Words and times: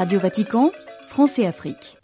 Radio 0.00 0.18
Vatican, 0.18 0.72
France 1.10 1.38
et 1.38 1.46
Afrique. 1.46 1.98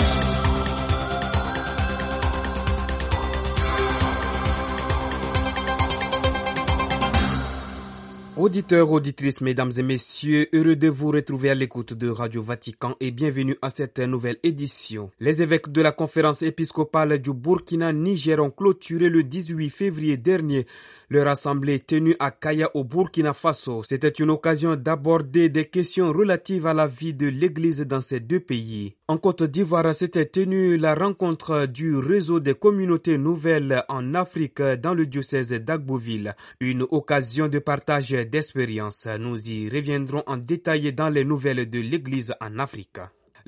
Auditeurs, 8.37 8.91
auditrices, 8.91 9.41
mesdames 9.41 9.73
et 9.79 9.83
messieurs, 9.83 10.47
heureux 10.53 10.77
de 10.77 10.89
vous 10.89 11.11
retrouver 11.11 11.49
à 11.49 11.55
l'écoute 11.55 11.95
de 11.95 12.11
Radio 12.11 12.43
Vatican 12.43 12.95
et 13.01 13.11
bienvenue 13.11 13.57
à 13.63 13.71
cette 13.71 13.99
nouvelle 13.99 14.37
édition. 14.43 15.11
Les 15.19 15.41
évêques 15.41 15.73
de 15.73 15.81
la 15.81 15.91
conférence 15.91 16.43
épiscopale 16.43 17.19
du 17.19 17.33
Burkina 17.33 17.95
Niger 17.95 18.45
ont 18.45 18.51
clôturé 18.51 19.09
le 19.09 19.23
18 19.23 19.71
février 19.71 20.19
dernier 20.19 20.67
leur 21.09 21.29
assemblée 21.29 21.81
tenue 21.81 22.17
à 22.19 22.31
Kaya 22.31 22.71
au 22.75 22.85
Burkina 22.85 23.33
Faso. 23.33 23.83
C'était 23.83 24.09
une 24.09 24.31
occasion 24.31 24.77
d'aborder 24.77 25.49
des 25.49 25.67
questions 25.67 26.13
relatives 26.13 26.67
à 26.67 26.75
la 26.75 26.87
vie 26.87 27.15
de 27.15 27.27
l'Église 27.27 27.81
dans 27.81 28.01
ces 28.01 28.21
deux 28.21 28.41
pays. 28.41 28.95
En 29.09 29.19
Côte 29.19 29.45
d'Ivoire, 29.45 29.95
s'était 29.95 30.27
tenue 30.27 30.77
la 30.77 30.95
rencontre 30.95 31.67
du 31.67 31.97
réseau 31.97 32.41
des 32.41 32.55
communautés 32.55 33.19
nouvelles 33.19 33.85
en 33.89 34.15
Afrique 34.15 34.63
dans 34.63 34.95
le 34.95 35.07
diocèse 35.07 35.49
d'Agboville. 35.51 36.35
Une 36.61 36.83
occasion 36.91 37.49
de 37.49 37.59
partage 37.59 38.11
d'expériences. 38.11 39.07
Nous 39.19 39.51
y 39.51 39.69
reviendrons 39.69 40.23
en 40.27 40.37
détail 40.37 40.93
dans 40.93 41.09
les 41.09 41.25
nouvelles 41.25 41.71
de 41.71 41.79
l'Église 41.81 42.35
en 42.41 42.59
Afrique. 42.59 42.99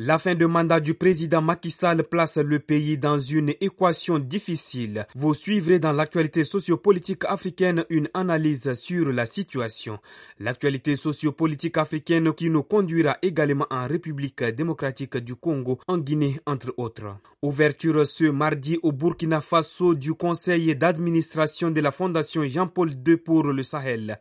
La 0.00 0.20
fin 0.20 0.36
de 0.36 0.46
mandat 0.46 0.78
du 0.78 0.94
président 0.94 1.42
Macky 1.42 1.72
Sall 1.72 2.04
place 2.04 2.36
le 2.36 2.60
pays 2.60 2.98
dans 2.98 3.18
une 3.18 3.48
équation 3.60 4.20
difficile. 4.20 5.08
Vous 5.16 5.34
suivrez 5.34 5.80
dans 5.80 5.90
l'actualité 5.90 6.44
sociopolitique 6.44 7.24
africaine 7.24 7.84
une 7.90 8.08
analyse 8.14 8.74
sur 8.74 9.10
la 9.10 9.26
situation. 9.26 9.98
L'actualité 10.38 10.94
sociopolitique 10.94 11.78
africaine 11.78 12.32
qui 12.32 12.48
nous 12.48 12.62
conduira 12.62 13.16
également 13.22 13.66
en 13.70 13.88
République 13.88 14.44
démocratique 14.44 15.16
du 15.16 15.34
Congo, 15.34 15.80
en 15.88 15.98
Guinée, 15.98 16.38
entre 16.46 16.72
autres. 16.76 17.16
Ouverture 17.42 18.06
ce 18.06 18.26
mardi 18.26 18.78
au 18.84 18.92
Burkina 18.92 19.40
Faso 19.40 19.96
du 19.96 20.14
conseil 20.14 20.76
d'administration 20.76 21.72
de 21.72 21.80
la 21.80 21.90
Fondation 21.90 22.46
Jean-Paul 22.46 22.92
II 23.04 23.16
pour 23.16 23.48
le 23.48 23.64
Sahel. 23.64 24.20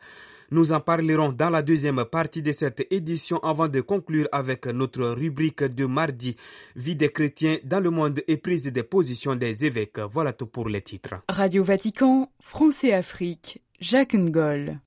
Nous 0.50 0.72
en 0.72 0.80
parlerons 0.80 1.34
dans 1.34 1.50
la 1.50 1.62
deuxième 1.62 2.06
partie 2.06 2.42
de 2.42 2.53
cette 2.53 2.88
édition 2.90 3.38
avant 3.40 3.67
de 3.67 3.81
conclure 3.81 4.28
avec 4.31 4.66
notre 4.67 5.03
rubrique 5.09 5.64
de 5.64 5.86
mardi, 5.86 6.36
Vie 6.76 6.95
des 6.95 7.09
chrétiens 7.09 7.58
dans 7.66 7.80
le 7.81 7.90
monde 7.90 8.22
et 8.28 8.38
prise 8.38 8.64
des 8.64 8.84
positions 8.84 9.36
des 9.36 9.66
évêques. 9.66 10.00
Voilà 10.12 10.31
tout 10.31 10.48
pour 10.48 10.70
les 10.70 10.81
titres. 10.81 11.16
Radio 11.28 11.64
Vatican, 11.64 12.31
France 12.42 12.84
et 12.86 12.94
Afrique, 12.94 13.62
Jacques 13.81 14.16
Ngol. 14.16 14.80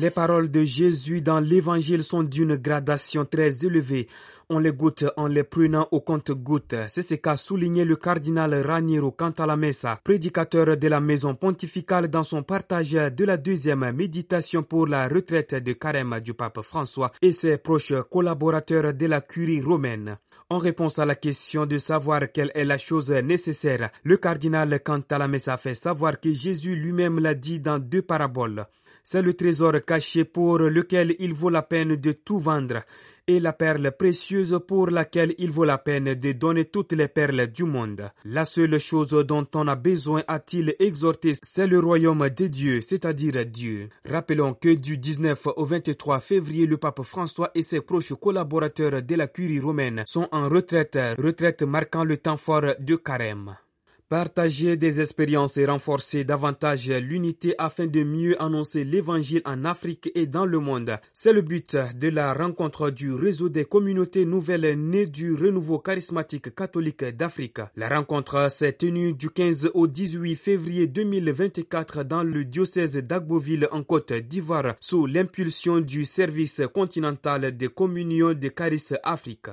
Les 0.00 0.10
paroles 0.10 0.50
de 0.50 0.62
Jésus 0.62 1.20
dans 1.20 1.40
l'Évangile 1.40 2.04
sont 2.04 2.22
d'une 2.22 2.54
gradation 2.54 3.24
très 3.24 3.66
élevée. 3.66 4.06
On 4.52 4.58
les 4.58 4.72
goûte 4.72 5.04
en 5.16 5.28
les 5.28 5.44
prenant 5.44 5.86
au 5.92 6.00
compte-goutte. 6.00 6.74
C'est 6.88 7.02
ce 7.02 7.14
qu'a 7.14 7.36
souligné 7.36 7.84
le 7.84 7.94
cardinal 7.94 8.52
Raniero 8.66 9.12
Cantalamessa, 9.12 10.00
prédicateur 10.02 10.76
de 10.76 10.88
la 10.88 10.98
maison 10.98 11.36
pontificale 11.36 12.08
dans 12.08 12.24
son 12.24 12.42
partage 12.42 12.90
de 12.94 13.24
la 13.24 13.36
deuxième 13.36 13.88
méditation 13.92 14.64
pour 14.64 14.88
la 14.88 15.06
retraite 15.06 15.54
de 15.54 15.72
carême 15.74 16.18
du 16.18 16.34
pape 16.34 16.62
François 16.62 17.12
et 17.22 17.30
ses 17.30 17.58
proches 17.58 17.92
collaborateurs 18.10 18.92
de 18.92 19.06
la 19.06 19.20
curie 19.20 19.62
romaine. 19.62 20.18
En 20.48 20.58
réponse 20.58 20.98
à 20.98 21.04
la 21.04 21.14
question 21.14 21.64
de 21.64 21.78
savoir 21.78 22.22
quelle 22.34 22.50
est 22.56 22.64
la 22.64 22.76
chose 22.76 23.12
nécessaire, 23.12 23.90
le 24.02 24.16
cardinal 24.16 24.80
Cantalamessa 24.82 25.58
fait 25.58 25.74
savoir 25.74 26.18
que 26.18 26.32
Jésus 26.32 26.74
lui-même 26.74 27.20
l'a 27.20 27.34
dit 27.34 27.60
dans 27.60 27.78
deux 27.78 28.02
paraboles. 28.02 28.66
C'est 29.04 29.22
le 29.22 29.34
trésor 29.34 29.74
caché 29.86 30.24
pour 30.24 30.58
lequel 30.58 31.14
il 31.20 31.34
vaut 31.34 31.50
la 31.50 31.62
peine 31.62 31.94
de 31.96 32.12
tout 32.12 32.40
vendre 32.40 32.82
et 33.26 33.40
la 33.40 33.52
perle 33.52 33.92
précieuse 33.92 34.58
pour 34.66 34.90
laquelle 34.90 35.34
il 35.38 35.50
vaut 35.50 35.64
la 35.64 35.78
peine 35.78 36.14
de 36.14 36.32
donner 36.32 36.64
toutes 36.64 36.92
les 36.92 37.08
perles 37.08 37.46
du 37.48 37.64
monde. 37.64 38.10
La 38.24 38.44
seule 38.44 38.78
chose 38.78 39.10
dont 39.26 39.46
on 39.54 39.68
a 39.68 39.76
besoin, 39.76 40.22
a-t-il 40.28 40.74
exhorté, 40.78 41.32
c'est 41.42 41.66
le 41.66 41.78
royaume 41.78 42.28
de 42.28 42.46
Dieu, 42.46 42.80
c'est-à-dire 42.80 43.44
Dieu. 43.46 43.88
Rappelons 44.04 44.54
que 44.54 44.74
du 44.74 44.98
19 44.98 45.48
au 45.56 45.64
23 45.64 46.20
février, 46.20 46.66
le 46.66 46.76
pape 46.76 47.02
François 47.02 47.50
et 47.54 47.62
ses 47.62 47.80
proches 47.80 48.14
collaborateurs 48.14 49.02
de 49.02 49.14
la 49.14 49.26
curie 49.26 49.60
romaine 49.60 50.04
sont 50.06 50.28
en 50.32 50.48
retraite, 50.48 50.98
retraite 51.18 51.62
marquant 51.62 52.04
le 52.04 52.16
temps 52.16 52.36
fort 52.36 52.74
de 52.78 52.96
carême. 52.96 53.56
Partager 54.10 54.76
des 54.76 55.00
expériences 55.00 55.56
et 55.56 55.66
renforcer 55.66 56.24
davantage 56.24 56.90
l'unité 56.90 57.54
afin 57.58 57.86
de 57.86 58.02
mieux 58.02 58.42
annoncer 58.42 58.82
l'évangile 58.82 59.40
en 59.44 59.64
Afrique 59.64 60.10
et 60.16 60.26
dans 60.26 60.46
le 60.46 60.58
monde. 60.58 60.98
C'est 61.12 61.32
le 61.32 61.42
but 61.42 61.76
de 61.94 62.08
la 62.08 62.34
rencontre 62.34 62.90
du 62.90 63.14
réseau 63.14 63.48
des 63.48 63.64
communautés 63.64 64.24
nouvelles 64.24 64.76
nées 64.76 65.06
du 65.06 65.32
renouveau 65.32 65.78
charismatique 65.78 66.52
catholique 66.56 67.04
d'Afrique. 67.04 67.60
La 67.76 67.88
rencontre 67.88 68.50
s'est 68.50 68.72
tenue 68.72 69.12
du 69.12 69.30
15 69.30 69.70
au 69.74 69.86
18 69.86 70.34
février 70.34 70.88
2024 70.88 72.02
dans 72.02 72.24
le 72.24 72.44
diocèse 72.44 72.96
d'Agboville 72.96 73.68
en 73.70 73.84
Côte 73.84 74.12
d'Ivoire 74.12 74.74
sous 74.80 75.06
l'impulsion 75.06 75.78
du 75.78 76.04
service 76.04 76.62
continental 76.74 77.56
de 77.56 77.68
communion 77.68 78.34
de 78.34 78.48
Caris 78.48 78.88
Afrique. 79.04 79.50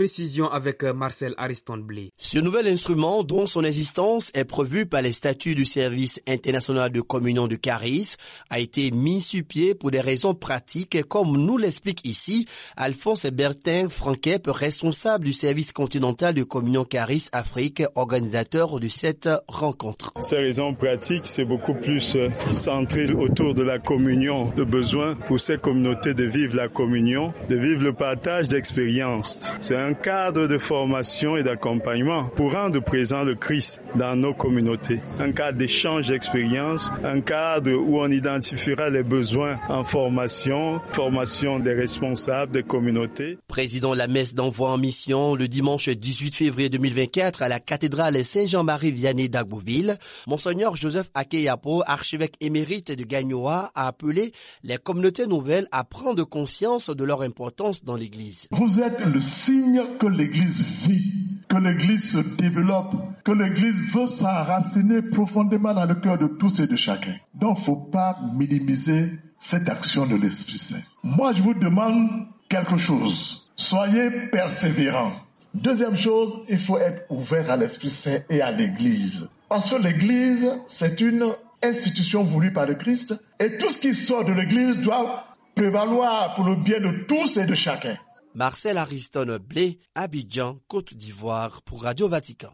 Précision 0.00 0.50
avec 0.50 0.82
Marcel 0.82 1.34
Ariston 1.36 1.76
Blé. 1.76 2.10
Ce 2.16 2.38
nouvel 2.38 2.66
instrument, 2.68 3.22
dont 3.22 3.44
son 3.44 3.62
existence 3.64 4.30
est 4.32 4.46
prévue 4.46 4.86
par 4.86 5.02
les 5.02 5.12
statuts 5.12 5.54
du 5.54 5.66
service 5.66 6.22
international 6.26 6.90
de 6.90 7.02
communion 7.02 7.48
de 7.48 7.56
Caris, 7.56 8.14
a 8.48 8.60
été 8.60 8.92
mis 8.92 9.20
sur 9.20 9.44
pied 9.44 9.74
pour 9.74 9.90
des 9.90 10.00
raisons 10.00 10.32
pratiques, 10.32 11.06
comme 11.06 11.36
nous 11.36 11.58
l'explique 11.58 12.06
ici 12.06 12.46
Alphonse 12.78 13.26
Bertin 13.26 13.90
Franquep, 13.90 14.46
responsable 14.46 15.26
du 15.26 15.34
service 15.34 15.70
continental 15.72 16.32
de 16.32 16.44
communion 16.44 16.84
Caris 16.84 17.26
Afrique, 17.32 17.82
organisateur 17.94 18.80
de 18.80 18.88
cette 18.88 19.28
rencontre. 19.48 20.14
Ces 20.22 20.38
raisons 20.38 20.72
pratiques, 20.72 21.26
c'est 21.26 21.44
beaucoup 21.44 21.74
plus 21.74 22.16
centré 22.52 23.12
autour 23.12 23.52
de 23.52 23.62
la 23.64 23.78
communion, 23.78 24.50
le 24.56 24.64
besoin 24.64 25.14
pour 25.14 25.40
ces 25.40 25.58
communautés 25.58 26.14
de 26.14 26.24
vivre 26.24 26.56
la 26.56 26.68
communion, 26.68 27.34
de 27.50 27.56
vivre 27.56 27.84
le 27.84 27.92
partage 27.92 28.48
d'expériences. 28.48 29.58
C'est 29.60 29.76
un 29.76 29.89
cadre 29.94 30.46
de 30.46 30.58
formation 30.58 31.36
et 31.36 31.42
d'accompagnement 31.42 32.24
pour 32.36 32.52
rendre 32.52 32.80
présent 32.80 33.22
le 33.22 33.34
Christ 33.34 33.82
dans 33.94 34.16
nos 34.16 34.34
communautés. 34.34 35.00
Un 35.18 35.32
cadre 35.32 35.58
d'échange 35.58 36.08
d'expériences, 36.08 36.90
un 37.04 37.20
cadre 37.20 37.72
où 37.72 38.00
on 38.00 38.10
identifiera 38.10 38.90
les 38.90 39.02
besoins 39.02 39.58
en 39.68 39.84
formation, 39.84 40.80
formation 40.88 41.58
des 41.58 41.72
responsables 41.72 42.52
des 42.52 42.62
communautés. 42.62 43.38
Président 43.48 43.94
la 43.94 44.08
messe 44.08 44.34
d'envoi 44.34 44.70
en 44.70 44.78
mission 44.78 45.34
le 45.34 45.48
dimanche 45.48 45.88
18 45.88 46.34
février 46.34 46.68
2024 46.68 47.42
à 47.42 47.48
la 47.48 47.60
cathédrale 47.60 48.24
Saint-Jean-Marie 48.24 48.92
Vianney 48.92 49.28
d'Agboville, 49.28 49.98
Monseigneur 50.26 50.76
Joseph 50.76 51.10
Akeyapo, 51.14 51.82
archevêque 51.86 52.34
émérite 52.40 52.92
de 52.92 53.04
Gagnoa, 53.04 53.70
a 53.74 53.86
appelé 53.86 54.32
les 54.62 54.78
communautés 54.78 55.26
nouvelles 55.26 55.68
à 55.72 55.84
prendre 55.84 56.24
conscience 56.24 56.90
de 56.90 57.04
leur 57.04 57.22
importance 57.22 57.84
dans 57.84 57.96
l'Église. 57.96 58.48
Vous 58.50 58.80
êtes 58.80 59.00
le 59.00 59.20
signe 59.20 59.79
que 59.98 60.06
l'Église 60.06 60.62
vit, 60.86 61.12
que 61.48 61.56
l'Église 61.56 62.12
se 62.12 62.36
développe, 62.36 62.94
que 63.24 63.32
l'Église 63.32 63.80
veut 63.92 64.06
s'enraciner 64.06 65.02
profondément 65.02 65.74
dans 65.74 65.86
le 65.86 65.96
cœur 65.96 66.18
de 66.18 66.26
tous 66.26 66.60
et 66.60 66.66
de 66.66 66.76
chacun. 66.76 67.14
Donc, 67.34 67.58
faut 67.58 67.76
pas 67.76 68.18
minimiser 68.34 69.18
cette 69.38 69.68
action 69.68 70.06
de 70.06 70.16
l'Esprit 70.16 70.58
Saint. 70.58 70.82
Moi, 71.02 71.32
je 71.32 71.42
vous 71.42 71.54
demande 71.54 72.28
quelque 72.48 72.76
chose. 72.76 73.46
Soyez 73.56 74.10
persévérants. 74.30 75.12
Deuxième 75.54 75.96
chose, 75.96 76.44
il 76.48 76.58
faut 76.58 76.78
être 76.78 77.02
ouvert 77.10 77.50
à 77.50 77.56
l'Esprit 77.56 77.90
Saint 77.90 78.18
et 78.28 78.40
à 78.40 78.52
l'Église. 78.52 79.30
Parce 79.48 79.70
que 79.70 79.82
l'Église, 79.82 80.50
c'est 80.68 81.00
une 81.00 81.26
institution 81.62 82.22
voulue 82.22 82.52
par 82.52 82.66
le 82.66 82.74
Christ 82.74 83.14
et 83.38 83.58
tout 83.58 83.68
ce 83.68 83.78
qui 83.78 83.94
sort 83.94 84.24
de 84.24 84.32
l'Église 84.32 84.80
doit 84.80 85.24
prévaloir 85.54 86.34
pour 86.34 86.44
le 86.44 86.54
bien 86.54 86.80
de 86.80 87.04
tous 87.06 87.36
et 87.36 87.46
de 87.46 87.54
chacun. 87.54 87.96
Marcel 88.34 88.78
Ariston 88.78 89.38
Blé, 89.40 89.80
Abidjan, 89.96 90.60
Côte 90.68 90.94
d'Ivoire 90.94 91.62
pour 91.62 91.82
Radio 91.82 92.06
Vatican. 92.06 92.52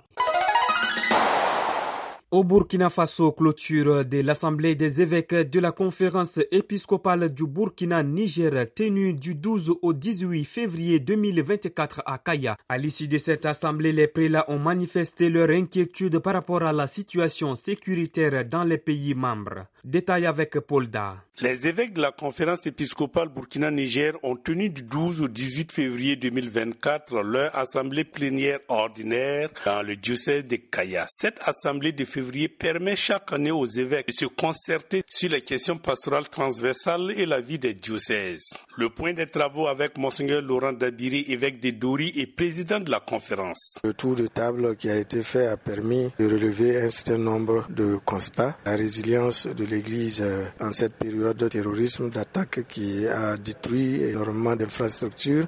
Au 2.32 2.42
Burkina 2.42 2.90
Faso, 2.90 3.30
clôture 3.30 4.04
de 4.04 4.18
l'Assemblée 4.20 4.74
des 4.74 5.00
évêques 5.00 5.32
de 5.32 5.60
la 5.60 5.70
conférence 5.70 6.40
épiscopale 6.50 7.32
du 7.32 7.46
Burkina 7.46 8.02
Niger 8.02 8.66
tenue 8.74 9.14
du 9.14 9.36
12 9.36 9.74
au 9.80 9.92
18 9.92 10.42
février 10.44 10.98
2024 10.98 12.02
à 12.04 12.18
Kaya. 12.18 12.56
À 12.68 12.78
l'issue 12.78 13.06
de 13.06 13.18
cette 13.18 13.46
assemblée, 13.46 13.92
les 13.92 14.08
prélats 14.08 14.44
ont 14.48 14.58
manifesté 14.58 15.30
leur 15.30 15.50
inquiétude 15.50 16.18
par 16.18 16.32
rapport 16.32 16.64
à 16.64 16.72
la 16.72 16.88
situation 16.88 17.54
sécuritaire 17.54 18.44
dans 18.44 18.64
les 18.64 18.78
pays 18.78 19.14
membres. 19.14 19.66
Détail 19.84 20.26
avec 20.26 20.58
Paul 20.58 20.88
Da. 20.88 21.18
Les 21.40 21.64
évêques 21.68 21.92
de 21.92 22.00
la 22.00 22.10
conférence 22.10 22.66
épiscopale 22.66 23.28
Burkina-Niger 23.28 24.14
ont 24.24 24.34
tenu 24.36 24.68
du 24.68 24.82
12 24.82 25.20
au 25.20 25.28
18 25.28 25.70
février 25.70 26.16
2024 26.16 27.20
leur 27.22 27.54
assemblée 27.54 28.02
plénière 28.04 28.58
ordinaire 28.68 29.50
dans 29.64 29.82
le 29.82 29.94
diocèse 29.96 30.44
de 30.46 30.56
Kaya. 30.56 31.06
Cette 31.08 31.38
assemblée 31.46 31.92
de 31.92 32.04
février 32.16 32.48
permet 32.48 32.96
chaque 32.96 33.30
année 33.34 33.50
aux 33.50 33.66
évêques 33.66 34.06
de 34.08 34.12
se 34.12 34.24
concerter 34.24 35.02
sur 35.06 35.28
les 35.28 35.42
questions 35.42 35.76
pastorales 35.76 36.30
transversales 36.30 37.12
et 37.14 37.26
la 37.26 37.42
vie 37.42 37.58
des 37.58 37.74
diocèses. 37.74 38.64
Le 38.78 38.88
point 38.88 39.12
des 39.12 39.26
travaux 39.26 39.66
avec 39.66 39.98
Monseigneur 39.98 40.40
Laurent 40.40 40.72
Dabiri, 40.72 41.26
évêque 41.28 41.60
de 41.60 41.68
Douri 41.72 42.10
et 42.14 42.26
président 42.26 42.80
de 42.80 42.90
la 42.90 43.00
conférence. 43.00 43.74
Le 43.84 43.92
tour 43.92 44.14
de 44.16 44.28
table 44.28 44.76
qui 44.76 44.88
a 44.88 44.96
été 44.96 45.22
fait 45.22 45.46
a 45.46 45.58
permis 45.58 46.10
de 46.18 46.24
relever 46.24 46.80
un 46.80 46.88
certain 46.88 47.18
nombre 47.18 47.66
de 47.68 47.98
constats. 48.02 48.56
La 48.64 48.76
résilience 48.76 49.46
de 49.46 49.64
l'Église 49.66 50.22
euh, 50.22 50.46
en 50.58 50.72
cette 50.72 50.94
période 50.94 51.36
de 51.36 51.48
terrorisme, 51.48 52.08
d'attaque 52.08 52.66
qui 52.66 53.06
a 53.06 53.36
détruit 53.36 54.02
énormément 54.04 54.56
d'infrastructures 54.56 55.44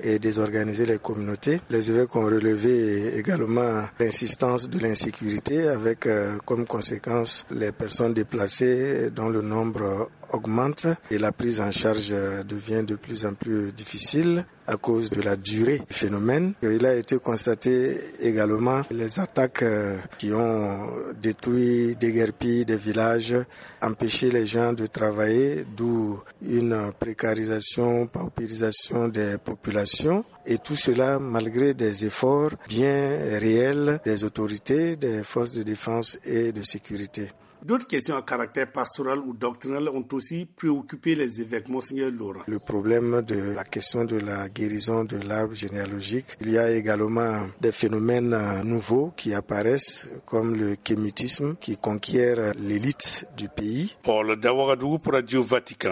et 0.00 0.18
désorganiser 0.18 0.86
les 0.86 0.98
communautés. 0.98 1.60
Les 1.70 1.90
évêques 1.90 2.14
ont 2.16 2.24
relevé 2.24 3.16
également 3.18 3.84
l'insistance 3.98 4.68
de 4.68 4.78
l'insécurité 4.78 5.68
avec 5.68 6.06
comme 6.44 6.66
conséquence 6.66 7.44
les 7.50 7.72
personnes 7.72 8.14
déplacées 8.14 9.10
dont 9.10 9.28
le 9.28 9.42
nombre 9.42 10.10
augmente 10.30 10.86
et 11.10 11.18
la 11.18 11.32
prise 11.32 11.60
en 11.60 11.70
charge 11.70 12.10
devient 12.10 12.84
de 12.84 12.96
plus 12.96 13.24
en 13.26 13.34
plus 13.34 13.72
difficile 13.72 14.44
à 14.68 14.76
cause 14.76 15.10
de 15.10 15.22
la 15.22 15.36
durée 15.36 15.78
du 15.78 15.94
phénomène. 15.94 16.52
Il 16.62 16.84
a 16.84 16.94
été 16.94 17.18
constaté 17.18 17.98
également 18.20 18.82
les 18.90 19.18
attaques 19.18 19.62
euh, 19.62 19.96
qui 20.18 20.32
ont 20.32 20.86
détruit, 21.20 21.96
déguerpi 21.96 22.66
des 22.66 22.76
villages, 22.76 23.34
empêché 23.80 24.30
les 24.30 24.44
gens 24.44 24.74
de 24.74 24.86
travailler, 24.86 25.64
d'où 25.74 26.20
une 26.42 26.92
précarisation, 26.98 28.06
paupérisation 28.06 29.08
des 29.08 29.36
populations. 29.42 30.24
Et 30.46 30.58
tout 30.58 30.76
cela 30.76 31.18
malgré 31.18 31.72
des 31.72 32.04
efforts 32.04 32.50
bien 32.68 33.18
réels 33.38 34.00
des 34.04 34.22
autorités, 34.24 34.96
des 34.96 35.22
forces 35.24 35.52
de 35.52 35.62
défense 35.62 36.18
et 36.24 36.52
de 36.52 36.62
sécurité. 36.62 37.30
D'autres 37.62 37.86
questions 37.86 38.16
à 38.16 38.22
caractère 38.22 38.70
pastoral 38.70 39.18
ou 39.18 39.34
doctrinal 39.34 39.88
ont 39.88 40.06
aussi 40.12 40.46
préoccupé 40.46 41.14
les 41.14 41.40
évêques, 41.40 41.68
Monseigneur 41.68 42.10
Laurent. 42.10 42.42
Le 42.46 42.58
problème 42.58 43.22
de 43.22 43.54
la 43.54 43.64
question 43.64 44.04
de 44.04 44.16
la 44.16 44.48
guérison 44.48 45.04
de 45.04 45.16
l'arbre 45.16 45.54
généalogique. 45.54 46.26
Il 46.40 46.50
y 46.52 46.58
a 46.58 46.70
également 46.70 47.46
des 47.60 47.72
phénomènes 47.72 48.32
euh, 48.32 48.62
nouveaux 48.62 49.12
qui 49.16 49.34
apparaissent, 49.34 50.08
comme 50.24 50.54
le 50.54 50.76
kémitisme 50.76 51.56
qui 51.56 51.76
conquiert 51.76 52.52
l'élite 52.58 53.26
du 53.36 53.48
pays. 53.48 53.96
Paul 54.02 54.38
Dawagadou 54.38 54.98
pour 54.98 55.12
Radio 55.12 55.42
Vatican. 55.42 55.90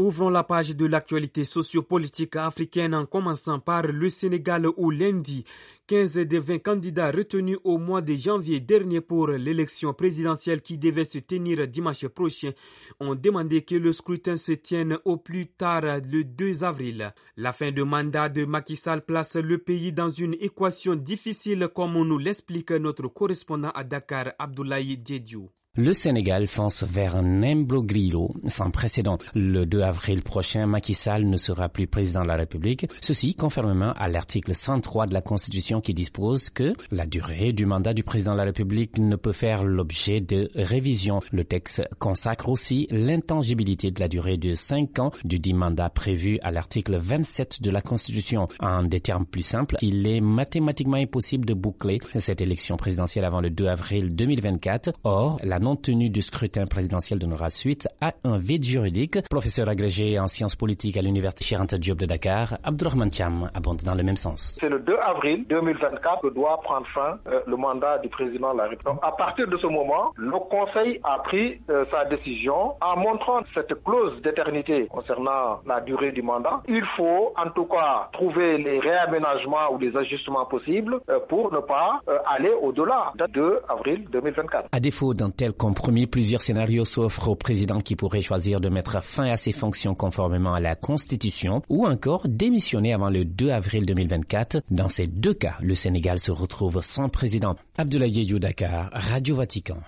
Ouvrons 0.00 0.30
la 0.30 0.44
page 0.44 0.74
de 0.74 0.86
l'actualité 0.86 1.44
sociopolitique 1.44 2.34
africaine 2.36 2.94
en 2.94 3.04
commençant 3.04 3.58
par 3.60 3.82
le 3.82 4.08
Sénégal 4.08 4.66
où 4.78 4.90
lundi, 4.90 5.44
15 5.88 6.12
des 6.14 6.38
20 6.38 6.60
candidats 6.60 7.10
retenus 7.10 7.58
au 7.64 7.76
mois 7.76 8.00
de 8.00 8.14
janvier 8.14 8.60
dernier 8.60 9.02
pour 9.02 9.28
l'élection 9.28 9.92
présidentielle 9.92 10.62
qui 10.62 10.78
devait 10.78 11.04
se 11.04 11.18
tenir 11.18 11.68
dimanche 11.68 12.08
prochain 12.08 12.52
ont 12.98 13.14
demandé 13.14 13.60
que 13.60 13.74
le 13.74 13.92
scrutin 13.92 14.36
se 14.36 14.52
tienne 14.52 14.96
au 15.04 15.18
plus 15.18 15.48
tard 15.48 15.82
le 15.82 16.24
2 16.24 16.64
avril. 16.64 17.12
La 17.36 17.52
fin 17.52 17.70
de 17.70 17.82
mandat 17.82 18.30
de 18.30 18.46
Macky 18.46 18.76
Sall 18.76 19.02
place 19.04 19.36
le 19.36 19.58
pays 19.58 19.92
dans 19.92 20.08
une 20.08 20.32
équation 20.40 20.94
difficile 20.94 21.68
comme 21.74 22.02
nous 22.08 22.16
l'explique 22.16 22.70
notre 22.70 23.08
correspondant 23.08 23.70
à 23.74 23.84
Dakar, 23.84 24.32
Abdoulaye 24.38 24.96
Diediou. 24.96 25.50
Le 25.76 25.94
Sénégal 25.94 26.48
fonce 26.48 26.82
vers 26.82 27.14
un 27.14 27.44
imbroglio 27.44 28.28
sans 28.48 28.70
précédent. 28.72 29.18
Le 29.36 29.66
2 29.66 29.82
avril 29.82 30.20
prochain, 30.20 30.66
Macky 30.66 30.94
Sall 30.94 31.24
ne 31.26 31.36
sera 31.36 31.68
plus 31.68 31.86
président 31.86 32.22
de 32.22 32.26
la 32.26 32.34
République. 32.34 32.88
Ceci 33.00 33.36
conformément 33.36 33.92
à 33.92 34.08
l'article 34.08 34.52
103 34.52 35.06
de 35.06 35.14
la 35.14 35.22
Constitution 35.22 35.80
qui 35.80 35.94
dispose 35.94 36.50
que 36.50 36.74
la 36.90 37.06
durée 37.06 37.52
du 37.52 37.66
mandat 37.66 37.94
du 37.94 38.02
président 38.02 38.32
de 38.32 38.38
la 38.38 38.46
République 38.46 38.98
ne 38.98 39.14
peut 39.14 39.30
faire 39.30 39.62
l'objet 39.62 40.20
de 40.20 40.50
révision. 40.56 41.20
Le 41.30 41.44
texte 41.44 41.84
consacre 42.00 42.48
aussi 42.48 42.88
l'intangibilité 42.90 43.92
de 43.92 44.00
la 44.00 44.08
durée 44.08 44.38
de 44.38 44.54
5 44.54 44.98
ans 44.98 45.12
du 45.22 45.38
dit 45.38 45.54
mandat 45.54 45.88
prévu 45.88 46.40
à 46.42 46.50
l'article 46.50 46.96
27 46.98 47.62
de 47.62 47.70
la 47.70 47.80
Constitution. 47.80 48.48
En 48.58 48.82
des 48.82 48.98
termes 48.98 49.24
plus 49.24 49.44
simples, 49.44 49.76
il 49.82 50.08
est 50.08 50.20
mathématiquement 50.20 50.96
impossible 50.96 51.46
de 51.46 51.54
boucler 51.54 52.00
cette 52.16 52.40
élection 52.40 52.76
présidentielle 52.76 53.24
avant 53.24 53.40
le 53.40 53.50
2 53.50 53.68
avril 53.68 54.16
2024. 54.16 54.94
Or, 55.04 55.38
la 55.44 55.59
non-tenue 55.60 56.08
du 56.10 56.22
scrutin 56.22 56.64
présidentiel 56.64 57.18
donnera 57.18 57.50
suite 57.50 57.86
à 58.00 58.12
un 58.24 58.38
vide 58.38 58.64
juridique. 58.64 59.18
Professeur 59.28 59.68
agrégé 59.68 60.18
en 60.18 60.26
sciences 60.26 60.56
politiques 60.56 60.96
à 60.96 61.02
l'université 61.02 61.44
Chiranta 61.44 61.76
Diop 61.76 61.98
de 61.98 62.06
Dakar, 62.06 62.58
Abdurrahman 62.64 63.10
Cham 63.12 63.50
abonde 63.54 63.82
dans 63.84 63.94
le 63.94 64.02
même 64.02 64.16
sens. 64.16 64.56
C'est 64.60 64.68
le 64.68 64.80
2 64.80 64.96
avril 65.04 65.44
2024 65.48 66.22
que 66.22 66.28
doit 66.34 66.60
prendre 66.62 66.86
fin 66.94 67.18
euh, 67.28 67.40
le 67.46 67.56
mandat 67.56 67.98
du 67.98 68.08
président 68.08 68.52
de 68.52 68.58
la 68.58 68.64
République. 68.68 68.98
à 69.02 69.12
partir 69.12 69.46
de 69.46 69.56
ce 69.58 69.66
moment, 69.66 70.12
le 70.16 70.30
Conseil 70.50 70.98
a 71.04 71.18
pris 71.18 71.60
euh, 71.68 71.84
sa 71.90 72.04
décision 72.06 72.74
en 72.80 72.96
montrant 72.98 73.40
cette 73.54 73.74
clause 73.84 74.20
d'éternité 74.22 74.86
concernant 74.90 75.60
la 75.66 75.80
durée 75.82 76.12
du 76.12 76.22
mandat. 76.22 76.62
Il 76.68 76.84
faut 76.96 77.32
en 77.36 77.50
tout 77.50 77.66
cas 77.66 78.08
trouver 78.12 78.58
les 78.58 78.78
réaménagements 78.80 79.72
ou 79.72 79.78
les 79.78 79.94
ajustements 79.96 80.46
possibles 80.46 81.00
euh, 81.10 81.18
pour 81.28 81.52
ne 81.52 81.58
pas 81.60 82.00
aller 82.26 82.52
au-delà 82.62 83.12
du 83.16 83.32
2 83.32 83.60
avril 83.68 84.06
2024. 84.10 84.68
À 84.72 84.80
défaut 84.80 85.12
d'un 85.14 85.30
tel 85.30 85.49
compromis, 85.50 86.06
plusieurs 86.06 86.42
scénarios 86.42 86.84
s'offrent 86.84 87.28
au 87.28 87.34
président 87.36 87.80
qui 87.80 87.96
pourrait 87.96 88.20
choisir 88.20 88.60
de 88.60 88.68
mettre 88.68 89.02
fin 89.02 89.30
à 89.30 89.36
ses 89.36 89.52
fonctions 89.52 89.94
conformément 89.94 90.54
à 90.54 90.60
la 90.60 90.76
Constitution 90.76 91.62
ou 91.68 91.86
encore 91.86 92.26
démissionner 92.28 92.92
avant 92.92 93.10
le 93.10 93.24
2 93.24 93.50
avril 93.50 93.86
2024. 93.86 94.62
Dans 94.70 94.88
ces 94.88 95.06
deux 95.06 95.34
cas, 95.34 95.56
le 95.60 95.74
Sénégal 95.74 96.18
se 96.18 96.30
retrouve 96.30 96.80
sans 96.82 97.08
président. 97.08 97.56
Abdoulaye 97.78 98.26
Dakar, 98.38 98.90
Radio 98.92 99.36
Vatican. 99.36 99.78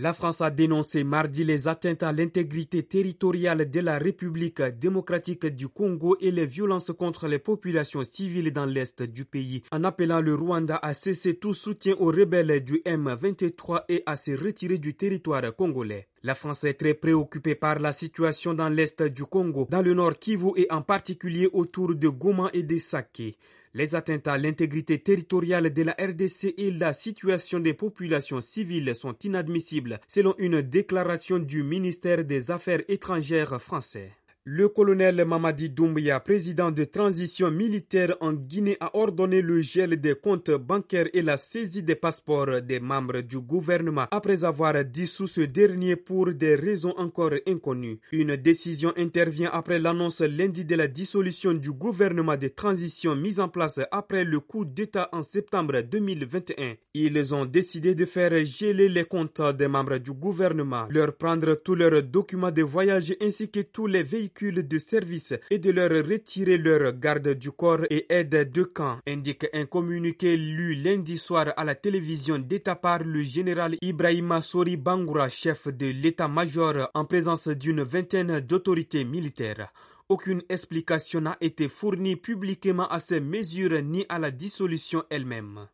La 0.00 0.12
France 0.12 0.42
a 0.42 0.50
dénoncé 0.52 1.02
mardi 1.02 1.42
les 1.42 1.66
atteintes 1.66 2.04
à 2.04 2.12
l'intégrité 2.12 2.84
territoriale 2.84 3.68
de 3.68 3.80
la 3.80 3.98
République 3.98 4.62
démocratique 4.62 5.46
du 5.46 5.66
Congo 5.66 6.16
et 6.20 6.30
les 6.30 6.46
violences 6.46 6.92
contre 6.96 7.26
les 7.26 7.40
populations 7.40 8.04
civiles 8.04 8.52
dans 8.52 8.64
l'est 8.64 9.02
du 9.02 9.24
pays, 9.24 9.64
en 9.72 9.82
appelant 9.82 10.20
le 10.20 10.36
Rwanda 10.36 10.78
à 10.80 10.94
cesser 10.94 11.34
tout 11.34 11.52
soutien 11.52 11.96
aux 11.98 12.12
rebelles 12.12 12.62
du 12.62 12.74
M23 12.86 13.86
et 13.88 14.04
à 14.06 14.14
se 14.14 14.30
retirer 14.30 14.78
du 14.78 14.94
territoire 14.94 15.42
congolais. 15.56 16.06
La 16.22 16.36
France 16.36 16.62
est 16.62 16.74
très 16.74 16.94
préoccupée 16.94 17.56
par 17.56 17.80
la 17.80 17.92
situation 17.92 18.54
dans 18.54 18.68
l'est 18.68 19.02
du 19.02 19.24
Congo, 19.24 19.66
dans 19.68 19.82
le 19.82 19.94
nord 19.94 20.16
Kivu 20.20 20.52
et 20.54 20.68
en 20.70 20.82
particulier 20.82 21.48
autour 21.52 21.96
de 21.96 22.08
Goma 22.08 22.50
et 22.52 22.62
de 22.62 22.78
Sake. 22.78 23.36
Les 23.74 23.94
atteintes 23.94 24.26
à 24.26 24.38
l'intégrité 24.38 24.98
territoriale 24.98 25.72
de 25.72 25.82
la 25.82 25.92
RDC 25.92 26.54
et 26.56 26.70
la 26.70 26.92
situation 26.92 27.60
des 27.60 27.74
populations 27.74 28.40
civiles 28.40 28.94
sont 28.94 29.16
inadmissibles, 29.22 30.00
selon 30.08 30.34
une 30.38 30.62
déclaration 30.62 31.38
du 31.38 31.62
ministère 31.62 32.24
des 32.24 32.50
Affaires 32.50 32.82
étrangères 32.88 33.60
français. 33.60 34.12
Le 34.50 34.70
colonel 34.70 35.26
Mamadi 35.26 35.68
Doumbia, 35.68 36.20
président 36.20 36.70
de 36.70 36.84
transition 36.84 37.50
militaire 37.50 38.16
en 38.22 38.32
Guinée, 38.32 38.78
a 38.80 38.96
ordonné 38.96 39.42
le 39.42 39.60
gel 39.60 40.00
des 40.00 40.14
comptes 40.14 40.50
bancaires 40.52 41.10
et 41.12 41.20
la 41.20 41.36
saisie 41.36 41.82
des 41.82 41.96
passeports 41.96 42.62
des 42.62 42.80
membres 42.80 43.20
du 43.20 43.38
gouvernement 43.42 44.06
après 44.10 44.44
avoir 44.44 44.82
dissous 44.86 45.26
ce 45.26 45.42
dernier 45.42 45.96
pour 45.96 46.32
des 46.32 46.54
raisons 46.54 46.94
encore 46.96 47.34
inconnues. 47.46 48.00
Une 48.10 48.36
décision 48.36 48.94
intervient 48.96 49.50
après 49.52 49.78
l'annonce 49.78 50.22
lundi 50.22 50.64
de 50.64 50.76
la 50.76 50.88
dissolution 50.88 51.52
du 51.52 51.70
gouvernement 51.70 52.38
de 52.38 52.48
transition 52.48 53.14
mis 53.14 53.40
en 53.40 53.50
place 53.50 53.80
après 53.92 54.24
le 54.24 54.40
coup 54.40 54.64
d'État 54.64 55.10
en 55.12 55.20
septembre 55.20 55.82
2021. 55.82 56.72
Ils 56.94 57.34
ont 57.34 57.44
décidé 57.44 57.94
de 57.94 58.06
faire 58.06 58.32
geler 58.46 58.88
les 58.88 59.04
comptes 59.04 59.42
des 59.58 59.68
membres 59.68 59.98
du 59.98 60.12
gouvernement, 60.14 60.86
leur 60.88 61.14
prendre 61.18 61.54
tous 61.54 61.74
leurs 61.74 62.02
documents 62.02 62.50
de 62.50 62.62
voyage 62.62 63.14
ainsi 63.20 63.50
que 63.50 63.60
tous 63.60 63.86
les 63.86 64.02
de 64.40 64.78
service 64.78 65.34
et 65.50 65.58
de 65.58 65.70
leur 65.70 65.90
retirer 65.90 66.58
leur 66.58 66.92
garde 66.92 67.34
du 67.34 67.50
corps 67.50 67.80
et 67.90 68.06
aide 68.08 68.52
de 68.52 68.62
camp, 68.62 68.98
indique 69.06 69.46
un 69.52 69.66
communiqué 69.66 70.36
lu 70.36 70.74
lundi 70.76 71.18
soir 71.18 71.52
à 71.56 71.64
la 71.64 71.74
télévision 71.74 72.38
d'État 72.38 72.76
par 72.76 73.02
le 73.02 73.22
général 73.24 73.76
Ibrahima 73.82 74.40
Sori 74.40 74.76
Bangoura, 74.76 75.28
chef 75.28 75.66
de 75.68 75.86
l'état-major 75.86 76.88
en 76.94 77.04
présence 77.04 77.48
d'une 77.48 77.82
vingtaine 77.82 78.38
d'autorités 78.40 79.04
militaires. 79.04 79.72
Aucune 80.08 80.42
explication 80.48 81.20
n'a 81.20 81.36
été 81.40 81.68
fournie 81.68 82.16
publiquement 82.16 82.88
à 82.88 83.00
ces 83.00 83.20
mesures 83.20 83.82
ni 83.82 84.06
à 84.08 84.18
la 84.20 84.30
dissolution 84.30 85.02
elle-même. 85.10 85.66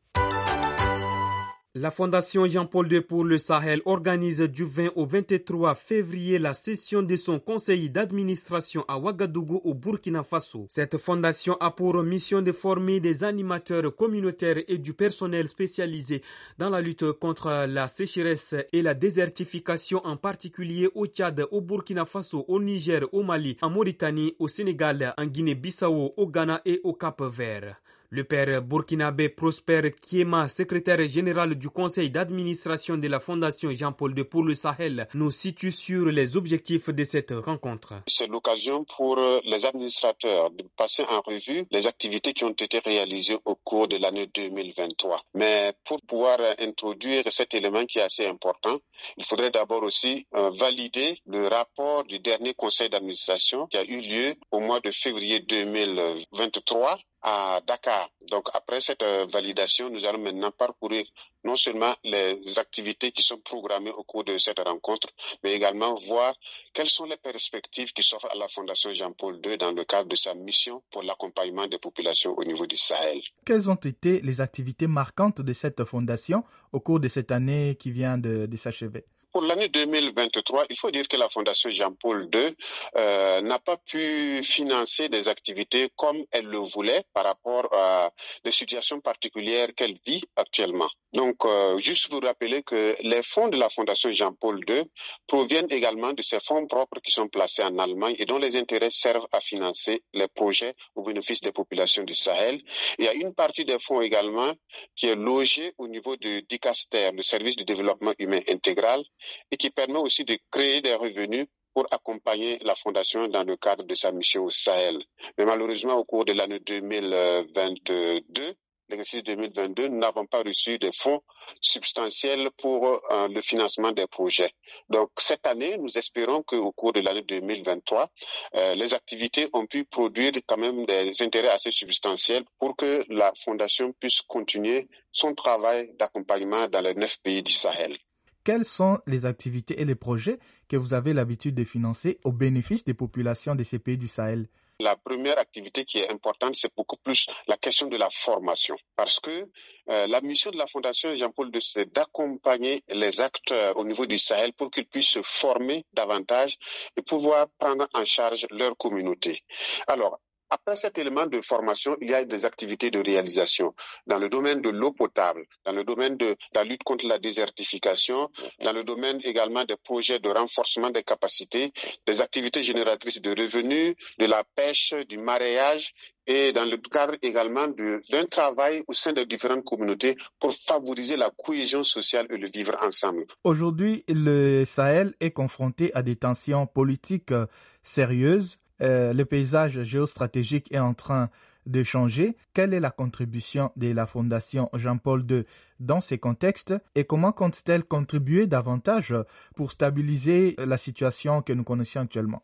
La 1.77 1.91
Fondation 1.91 2.47
Jean-Paul 2.47 2.93
II 2.93 3.01
pour 3.01 3.25
le 3.25 3.37
Sahel 3.37 3.83
organise 3.85 4.41
du 4.43 4.65
20 4.65 4.93
au 4.95 5.07
23 5.07 5.75
février 5.75 6.39
la 6.39 6.55
session 6.55 7.03
de 7.03 7.17
son 7.17 7.41
conseil 7.41 7.91
d'administration 7.91 8.85
à 8.87 8.97
Ouagadougou 8.97 9.61
au 9.65 9.75
Burkina 9.75 10.23
Faso. 10.23 10.67
Cette 10.69 10.99
fondation 10.99 11.57
a 11.59 11.73
pour 11.73 12.01
mission 12.05 12.43
de 12.43 12.53
former 12.53 13.01
des 13.01 13.25
animateurs 13.25 13.93
communautaires 13.97 14.63
et 14.69 14.79
du 14.79 14.95
personnel 14.95 15.49
spécialisé 15.49 16.23
dans 16.59 16.71
la 16.71 16.81
lutte 16.81 17.11
contre 17.11 17.67
la 17.67 17.89
sécheresse 17.89 18.55
et 18.73 18.81
la 18.81 18.95
désertification 18.95 20.01
en 20.07 20.17
particulier 20.17 20.89
au 20.95 21.09
Tchad, 21.09 21.45
au 21.51 21.61
Burkina 21.61 22.05
Faso, 22.05 22.45
au 22.47 22.61
Niger, 22.61 23.01
au 23.11 23.25
Mali, 23.25 23.57
en 23.63 23.71
Mauritanie, 23.71 24.37
au 24.39 24.47
Sénégal, 24.47 25.13
en 25.19 25.27
Guinée-Bissau, 25.27 26.15
au 26.17 26.29
Ghana 26.29 26.61
et 26.65 26.81
au 26.85 26.93
Cap-Vert. 26.93 27.81
Le 28.15 28.23
père 28.23 28.63
burkinabé 28.63 29.29
Prosper 29.29 29.91
Kiema, 29.91 30.47
secrétaire 30.47 31.05
général 31.09 31.57
du 31.57 31.69
conseil 31.69 32.13
d'administration 32.13 32.97
de 32.97 33.09
la 33.09 33.19
Fondation 33.19 33.73
Jean-Paul 33.75 34.17
II 34.17 34.23
pour 34.23 34.45
le 34.45 34.55
Sahel, 34.55 35.09
nous 35.15 35.33
situe 35.33 35.73
sur 35.73 36.07
les 36.07 36.37
objectifs 36.37 36.91
de 36.91 37.03
cette 37.03 37.33
rencontre. 37.33 37.95
C'est 38.07 38.29
l'occasion 38.29 38.85
pour 38.97 39.19
les 39.45 39.67
administrateurs 39.67 40.53
de 40.53 40.63
passer 40.77 41.03
en 41.09 41.23
revue 41.23 41.67
les 41.73 41.89
activités 41.89 42.35
qui 42.35 42.45
ont 42.45 42.51
été 42.51 42.79
réalisées 42.79 43.39
au 43.47 43.57
cours 43.57 43.89
de 43.89 43.97
l'année 43.97 44.29
2023. 44.33 45.21
Mais 45.35 45.73
pour 45.85 46.01
pouvoir 46.03 46.39
introduire 46.61 47.25
cet 47.33 47.53
élément 47.55 47.85
qui 47.85 47.99
est 47.99 48.03
assez 48.03 48.29
important, 48.29 48.79
il 49.17 49.25
faudrait 49.25 49.51
d'abord 49.51 49.83
aussi 49.83 50.25
euh, 50.37 50.51
valider 50.51 51.19
le 51.27 51.49
rapport 51.49 52.05
du 52.05 52.21
dernier 52.21 52.55
conseil 52.55 52.89
d'administration 52.89 53.67
qui 53.67 53.77
a 53.77 53.85
eu 53.85 54.01
lieu 54.01 54.37
au 54.53 54.61
mois 54.61 54.79
de 54.79 54.93
février 54.93 55.41
2023 55.41 56.97
à 57.25 57.61
Dakar. 57.67 58.11
Donc 58.31 58.49
après 58.53 58.81
cette 58.83 59.03
euh, 59.03 59.27
validation, 59.33 59.89
nous 59.89 60.05
allons 60.05 60.19
maintenant 60.19 60.51
parcourir 60.51 61.05
non 61.43 61.57
seulement 61.57 61.95
les 62.05 62.59
activités 62.59 63.13
qui 63.13 63.23
sont 63.23 63.39
programmées 63.39 63.91
au 63.91 64.03
cours 64.05 64.25
de 64.25 64.37
cette 64.39 64.59
rencontre, 64.61 65.09
mais 65.43 65.55
également 65.55 65.99
voir 66.07 66.35
quelles 66.73 66.89
sont 66.89 67.05
les 67.07 67.17
perspectives 67.17 67.93
qui 67.93 68.03
s'offrent 68.03 68.31
à 68.31 68.37
la 68.37 68.49
Fondation 68.49 68.93
Jean-Paul 68.93 69.41
II 69.45 69.57
dans 69.57 69.73
le 69.73 69.85
cadre 69.85 70.09
de 70.09 70.17
sa 70.17 70.35
mission 70.35 70.83
pour 70.91 71.03
l'accompagnement 71.03 71.67
des 71.67 71.79
populations 71.79 72.35
au 72.37 72.45
niveau 72.45 72.67
du 72.67 72.77
Sahel. 72.77 73.21
Quelles 73.45 73.71
ont 73.71 73.75
été 73.75 74.21
les 74.21 74.41
activités 74.43 74.87
marquantes 74.87 75.41
de 75.41 75.53
cette 75.55 75.85
fondation 75.85 76.45
au 76.73 76.81
cours 76.81 77.01
de 77.01 77.09
cette 77.09 77.31
année 77.31 77.77
qui 77.79 77.91
vient 77.91 78.19
de, 78.19 78.47
de 78.47 78.57
s'achever? 78.57 79.05
Pour 79.35 79.43
l'année 79.43 79.69
2023, 79.69 80.67
il 80.71 80.79
faut 80.79 80.93
dire 80.93 81.09
que 81.09 81.17
la 81.17 81.29
Fondation 81.29 81.69
Jean-Paul 81.69 82.29
II 82.33 82.55
euh, 82.97 83.41
n'a 83.41 83.59
pas 83.59 83.77
pu 83.77 84.41
financer 84.45 85.09
des 85.09 85.27
activités 85.27 85.89
comme 85.97 86.25
elle 86.31 86.47
le 86.47 86.59
voulait 86.59 87.03
par 87.13 87.25
rapport 87.25 87.69
à 87.73 88.13
des 88.45 88.53
situations 88.53 89.01
particulières 89.01 89.75
qu'elle 89.75 89.97
vit 90.07 90.23
actuellement. 90.37 90.89
Donc, 91.15 91.45
euh, 91.45 91.79
juste 91.79 92.11
vous 92.13 92.19
rappeler 92.19 92.63
que 92.63 92.97
les 93.01 93.23
fonds 93.23 93.49
de 93.49 93.57
la 93.57 93.69
Fondation 93.69 94.11
Jean-Paul 94.11 94.61
II 94.69 94.85
proviennent 95.29 95.71
également 95.71 96.13
de 96.13 96.23
ces 96.23 96.41
fonds 96.41 96.67
propres 96.67 97.01
qui 97.01 97.13
sont 97.13 97.29
placés 97.29 97.63
en 97.63 97.79
Allemagne 97.79 98.17
et 98.19 98.27
dont 98.27 98.39
les 98.39 98.57
intérêts 98.57 98.91
servent 98.91 99.27
à 99.33 99.41
financer 99.41 100.03
les 100.13 100.27
projets 100.27 100.75
au 100.97 101.03
bénéfice 101.03 101.41
des 101.41 101.53
populations 101.53 102.03
du 102.03 102.15
Sahel. 102.15 102.61
Il 102.99 103.05
y 103.05 103.09
a 103.09 103.15
une 103.15 103.33
partie 103.33 103.65
des 103.65 103.79
fonds 103.79 104.01
également 104.01 104.53
qui 104.97 105.07
est 105.07 105.15
logée 105.15 105.73
au 105.79 105.87
niveau 105.87 106.17
du 106.17 106.43
DICASTER, 106.43 107.13
le 107.13 107.23
service 107.23 107.55
de 107.57 107.63
développement 107.65 108.15
humain 108.19 108.41
intégral, 108.49 109.05
et 109.51 109.57
qui 109.57 109.71
permet 109.71 109.99
aussi 109.99 110.25
de 110.25 110.39
créer 110.51 110.81
des 110.81 110.95
revenus 110.95 111.47
pour 111.75 111.87
accompagner 111.91 112.59
la 112.63 112.75
Fondation 112.75 113.29
dans 113.29 113.43
le 113.43 113.57
cadre 113.57 113.85
de 113.85 113.95
sa 113.95 114.13
mission 114.13 114.45
au 114.45 114.51
Sahel. 114.51 115.03
Mais 115.37 115.45
malheureusement, 115.45 115.95
au 115.95 116.05
cours 116.05 116.25
de 116.25 116.33
l'année 116.33 116.61
2022, 116.61 118.55
l'exercice 118.89 119.25
2022, 119.25 119.89
nous 119.89 119.99
n'avons 119.99 120.25
pas 120.25 120.43
reçu 120.43 120.79
de 120.79 120.91
fonds 120.97 121.21
substantiels 121.61 122.51
pour 122.59 122.87
euh, 122.87 123.29
le 123.29 123.41
financement 123.41 123.91
des 123.91 124.07
projets. 124.07 124.53
Donc 124.89 125.11
cette 125.19 125.47
année, 125.47 125.77
nous 125.79 125.99
espérons 125.99 126.43
qu'au 126.43 126.71
cours 126.73 126.93
de 126.93 127.01
l'année 127.01 127.23
2023, 127.23 128.09
euh, 128.55 128.75
les 128.77 128.95
activités 128.95 129.49
ont 129.53 129.67
pu 129.67 129.85
produire 129.85 130.33
quand 130.47 130.59
même 130.59 130.85
des 130.87 131.21
intérêts 131.23 131.49
assez 131.49 131.73
substantiels 131.73 132.45
pour 132.59 132.77
que 132.77 133.05
la 133.09 133.33
Fondation 133.45 133.93
puisse 133.99 134.21
continuer 134.23 134.89
son 135.11 135.35
travail 135.35 135.91
d'accompagnement 135.99 136.69
dans 136.69 136.81
les 136.81 136.95
neuf 136.95 137.19
pays 137.21 137.43
du 137.43 137.53
Sahel 137.53 137.97
quelles 138.45 138.65
sont 138.65 138.99
les 139.07 139.27
activités 139.27 139.81
et 139.81 139.85
les 139.85 139.95
projets 139.95 140.39
que 140.69 140.77
vous 140.77 140.95
avez 140.95 141.15
l'habitude 141.15 141.55
de 141.55 141.65
financer 141.65 142.19
au 142.25 142.33
bénéfice 142.33 142.85
des 142.85 142.95
populations 142.95 143.55
de 143.55 143.63
ces 143.63 143.79
pays 143.79 143.99
du 143.99 144.07
Sahel? 144.07 144.49
La 144.81 144.97
première 144.97 145.39
activité 145.39 145.85
qui 145.85 145.99
est 145.99 146.11
importante, 146.11 146.57
c'est 146.57 146.73
beaucoup 146.77 146.97
plus 146.97 147.29
la 147.47 147.57
question 147.57 147.87
de 147.87 147.97
la 147.97 148.11
formation. 148.11 148.77
Parce 148.97 149.21
que 149.21 149.49
euh, 149.89 150.07
la 150.09 150.21
mission 150.21 150.51
de 150.51 150.57
la 150.57 150.67
Fondation 150.67 151.15
Jean-Paul 151.15 151.51
II, 151.55 151.63
c'est 151.63 151.93
d'accompagner 151.93 152.83
les 152.89 153.21
acteurs 153.21 153.77
au 153.77 153.85
niveau 153.85 154.07
du 154.07 154.19
Sahel 154.19 154.53
pour 154.53 154.71
qu'ils 154.71 154.87
puissent 154.87 155.11
se 155.11 155.23
former 155.23 155.85
davantage 155.93 156.57
et 156.97 157.03
pouvoir 157.03 157.47
prendre 157.59 157.87
en 157.95 158.05
charge 158.05 158.47
leur 158.51 158.77
communauté. 158.77 159.43
Alors, 159.87 160.19
après 160.51 160.77
cet 160.77 160.99
élément 160.99 161.27
de 161.27 161.41
formation, 161.41 161.97
il 162.01 162.11
y 162.11 162.15
a 162.15 162.25
des 162.25 162.45
activités 162.45 162.91
de 162.91 163.03
réalisation 163.03 163.75
dans 164.07 164.19
le 164.19 164.29
domaine 164.29 164.61
de 164.61 164.71
l'eau 164.71 164.93
potable, 164.93 165.47
dans 165.65 165.73
le 165.73 165.85
domaine 165.85 166.17
de 166.17 166.37
la 166.55 166.65
lutte 166.65 166.85
contre 166.85 167.07
la 167.07 167.19
désertification, 167.19 168.31
dans 168.63 168.73
le 168.73 168.85
domaine 168.85 169.21
également 169.25 169.65
des 169.65 169.77
projets 169.77 170.19
de 170.19 170.29
renforcement 170.29 170.91
des 170.91 171.03
capacités, 171.03 171.73
des 172.07 172.21
activités 172.21 172.63
génératrices 172.63 173.21
de 173.21 173.31
revenus, 173.31 173.95
de 174.19 174.27
la 174.27 174.45
pêche, 174.55 174.95
du 175.09 175.19
maraîchage 175.19 175.93
et 176.27 176.53
dans 176.53 176.65
le 176.65 176.79
cadre 176.79 177.17
également 177.23 177.67
d'un 177.69 178.25
travail 178.25 178.83
au 178.87 178.95
sein 178.95 179.13
des 179.13 179.27
différentes 179.27 179.65
communautés 179.65 180.17
pour 180.41 180.55
favoriser 180.55 181.17
la 181.17 181.31
cohésion 181.31 181.83
sociale 181.83 182.27
et 182.31 182.37
le 182.37 182.49
vivre 182.49 182.77
ensemble. 182.81 183.27
Aujourd'hui, 183.45 184.05
le 184.09 184.65
Sahel 184.65 185.15
est 185.21 185.33
confronté 185.33 185.93
à 185.95 186.03
des 186.03 186.17
tensions 186.17 186.67
politiques 186.67 187.33
euh, 187.33 187.47
sérieuses 187.83 188.59
euh, 188.81 189.13
le 189.13 189.25
paysage 189.25 189.83
géostratégique 189.83 190.73
est 190.73 190.79
en 190.79 190.95
train 190.95 191.31
de 191.67 191.83
changer. 191.83 192.37
Quelle 192.53 192.75
est 192.75 192.81
la 192.81 192.91
contribution 192.91 193.73
de 193.77 193.89
la 193.89 194.07
Fondation 194.07 194.69
Jean-Paul 194.75 195.25
II 195.31 195.45
dans 195.81 196.01
ces 196.01 196.19
contextes 196.19 196.75
et 196.95 197.05
comment 197.05 197.33
compte-t-elle 197.33 197.85
contribuer 197.85 198.47
davantage 198.47 199.15
pour 199.57 199.71
stabiliser 199.71 200.57
la 200.59 200.77
situation 200.77 201.43
que 201.43 201.53
nous 201.53 201.65
connaissons 201.65 202.01
actuellement? 202.01 202.43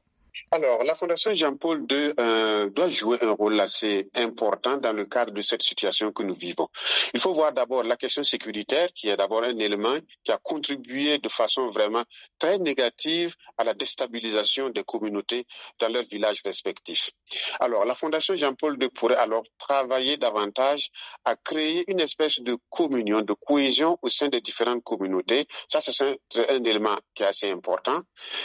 Alors, 0.53 0.83
la 0.83 0.97
Fondation 0.97 1.33
Jean-Paul 1.33 1.87
II 1.89 2.13
euh, 2.19 2.69
doit 2.71 2.89
jouer 2.89 3.19
un 3.23 3.31
rôle 3.31 3.61
assez 3.61 4.11
important 4.17 4.79
dans 4.79 4.93
le 4.93 5.05
cadre 5.05 5.33
de 5.33 5.43
cette 5.43 5.63
situation 5.63 6.11
que 6.11 6.25
nous 6.25 6.35
vivons. 6.35 6.67
Il 7.15 7.21
faut 7.21 7.33
voir 7.33 7.53
d'abord 7.53 7.85
la 7.85 7.97
question 7.97 8.25
sécuritaire, 8.25 8.89
qui 8.93 9.09
est 9.11 9.17
d'abord 9.17 9.45
un 9.45 9.57
élément 9.61 9.97
qui 10.25 10.33
a 10.33 10.39
contribué 10.39 11.19
de 11.19 11.29
façon 11.29 11.71
vraiment 11.71 12.03
très 12.41 12.59
négative 12.59 13.33
à 13.59 13.63
la 13.63 13.75
déstabilisation 13.75 14.71
des 14.71 14.83
communautés 14.83 15.45
dans 15.79 15.89
leurs 15.89 16.03
villages 16.11 16.41
respectifs. 16.45 17.13
Alors, 17.61 17.85
la 17.85 17.95
Fondation 17.95 18.35
Jean-Paul 18.35 18.77
II 18.83 18.89
pourrait 18.89 19.15
alors 19.15 19.45
travailler 19.57 20.17
davantage 20.17 20.91
à 21.25 21.37
créer 21.37 21.85
une 21.87 22.01
espèce 22.01 22.41
de 22.41 22.57
communion, 22.71 23.23
de 23.23 23.35
cohésion 23.35 23.99
au 24.03 24.09
sein 24.09 24.27
des 24.27 24.41
différentes 24.41 24.83
communautés. 24.83 25.47
Ça, 25.69 25.81
c'est 25.81 26.03
un, 26.03 26.17
un 26.49 26.65
élément 26.65 26.97
qui 27.15 27.23
est 27.23 27.27
assez 27.27 27.49
important. 27.49 28.01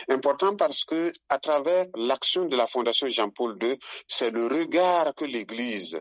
Important 0.08 0.56
parce 0.56 0.86
que 0.86 1.12
à 1.30 1.40
travers 1.40 1.88
l'action 1.98 2.46
de 2.46 2.56
la 2.56 2.68
Fondation 2.68 3.08
Jean-Paul 3.10 3.58
II, 3.62 3.78
c'est 4.08 4.32
le 4.32 4.48
regard 4.48 5.14
que 5.16 5.26
l'Église 5.26 6.00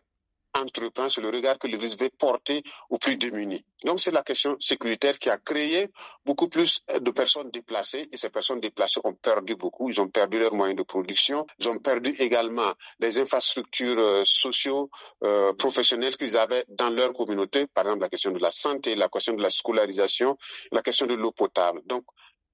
entreprend, 0.55 1.09
c'est 1.09 1.21
le 1.21 1.31
regard 1.31 1.59
que 1.59 1.67
l'Église 1.67 1.99
veut 1.99 2.11
porter 2.17 2.63
aux 2.89 2.99
plus 2.99 3.17
démunis. 3.17 3.65
Donc 3.85 4.01
c'est 4.01 4.11
la 4.11 4.23
question 4.23 4.57
sécuritaire 4.61 5.19
qui 5.19 5.29
a 5.29 5.37
créé 5.39 5.91
beaucoup 6.25 6.49
plus 6.49 6.81
de 6.89 7.11
personnes 7.11 7.51
déplacées 7.51 8.09
et 8.13 8.17
ces 8.17 8.31
personnes 8.31 8.61
déplacées 8.61 9.01
ont 9.05 9.15
perdu 9.15 9.57
beaucoup, 9.57 9.91
ils 9.91 10.01
ont 10.01 10.09
perdu 10.09 10.39
leurs 10.39 10.55
moyens 10.55 10.79
de 10.79 10.85
production, 10.85 11.47
ils 11.59 11.69
ont 11.69 11.79
perdu 11.79 12.15
également 12.19 12.73
les 13.01 13.19
infrastructures 13.19 13.99
euh, 13.99 14.23
sociaux, 14.25 14.91
euh, 15.25 15.53
professionnelles 15.55 16.17
qu'ils 16.17 16.37
avaient 16.37 16.65
dans 16.69 16.91
leur 16.91 17.13
communauté, 17.13 17.67
par 17.67 17.85
exemple 17.85 18.03
la 18.03 18.09
question 18.09 18.31
de 18.31 18.39
la 18.39 18.53
santé, 18.53 18.95
la 18.95 19.09
question 19.09 19.35
de 19.35 19.43
la 19.43 19.51
scolarisation, 19.51 20.37
la 20.73 20.83
question 20.83 21.07
de 21.07 21.15
l'eau 21.15 21.33
potable. 21.33 21.83
Donc 21.87 22.05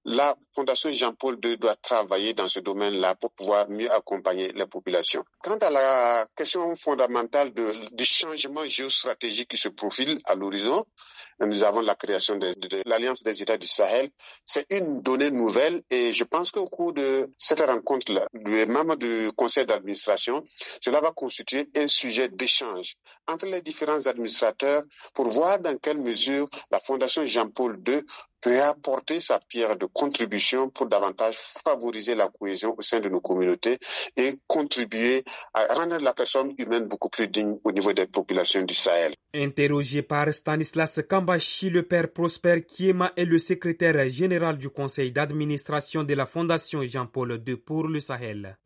la 0.04 0.34
Fondation 0.54 0.90
Jean-Paul 0.90 1.38
II 1.44 1.58
doit 1.58 1.76
travailler 1.76 2.34
dans 2.34 2.48
ce 2.48 2.60
domaine-là 2.60 3.14
pour 3.16 3.30
pouvoir 3.32 3.68
mieux 3.68 3.90
accompagner 3.92 4.52
les 4.52 4.66
populations. 4.66 5.24
Quant 5.42 5.58
à 5.58 5.70
la 5.70 6.26
question 6.34 6.74
fondamentale 6.74 7.52
du 7.52 8.04
changement 8.04 8.66
géostratégique 8.66 9.50
qui 9.50 9.56
se 9.56 9.68
profile 9.68 10.18
à 10.24 10.34
l'horizon, 10.34 10.84
nous 11.46 11.62
avons 11.62 11.80
la 11.80 11.94
création 11.94 12.36
de, 12.36 12.52
de 12.52 12.82
l'Alliance 12.84 13.22
des 13.22 13.42
États 13.42 13.56
du 13.56 13.66
Sahel. 13.66 14.10
C'est 14.44 14.70
une 14.70 15.00
donnée 15.00 15.30
nouvelle 15.30 15.82
et 15.88 16.12
je 16.12 16.24
pense 16.24 16.50
qu'au 16.50 16.66
cours 16.66 16.92
de 16.92 17.30
cette 17.38 17.62
rencontre-là, 17.62 18.26
les 18.34 18.66
membres 18.66 18.96
du 18.96 19.30
conseil 19.36 19.64
d'administration, 19.64 20.44
cela 20.82 21.00
va 21.00 21.12
constituer 21.12 21.70
un 21.76 21.86
sujet 21.86 22.28
d'échange 22.28 22.94
entre 23.26 23.46
les 23.46 23.62
différents 23.62 24.06
administrateurs 24.06 24.82
pour 25.14 25.28
voir 25.28 25.58
dans 25.60 25.76
quelle 25.78 25.98
mesure 25.98 26.46
la 26.70 26.78
Fondation 26.78 27.24
Jean-Paul 27.24 27.78
II 27.88 28.04
peut 28.40 28.62
apporter 28.62 29.20
sa 29.20 29.38
pierre 29.38 29.76
de 29.76 29.86
contribution 29.86 30.70
pour 30.70 30.86
davantage 30.88 31.36
favoriser 31.64 32.14
la 32.14 32.28
cohésion 32.28 32.74
au 32.76 32.82
sein 32.82 33.00
de 33.00 33.08
nos 33.08 33.20
communautés 33.20 33.78
et 34.16 34.38
contribuer 34.46 35.24
à 35.54 35.66
rendre 35.74 35.98
la 35.98 36.14
personne 36.14 36.52
humaine 36.58 36.86
beaucoup 36.86 37.08
plus 37.08 37.28
digne 37.28 37.58
au 37.64 37.72
niveau 37.72 37.92
des 37.92 38.06
populations 38.06 38.62
du 38.62 38.74
Sahel. 38.74 39.14
Interrogé 39.34 40.02
par 40.02 40.32
Stanislas 40.32 41.00
Kambashi, 41.08 41.70
le 41.70 41.82
père 41.84 42.12
Prosper 42.12 42.62
Kiema 42.62 43.12
est 43.16 43.24
le 43.24 43.38
secrétaire 43.38 44.08
général 44.08 44.58
du 44.58 44.70
conseil 44.70 45.12
d'administration 45.12 46.02
de 46.02 46.14
la 46.14 46.26
Fondation 46.26 46.82
Jean-Paul 46.82 47.42
II 47.46 47.56
pour 47.56 47.88
le 47.88 48.00
Sahel. 48.00 48.56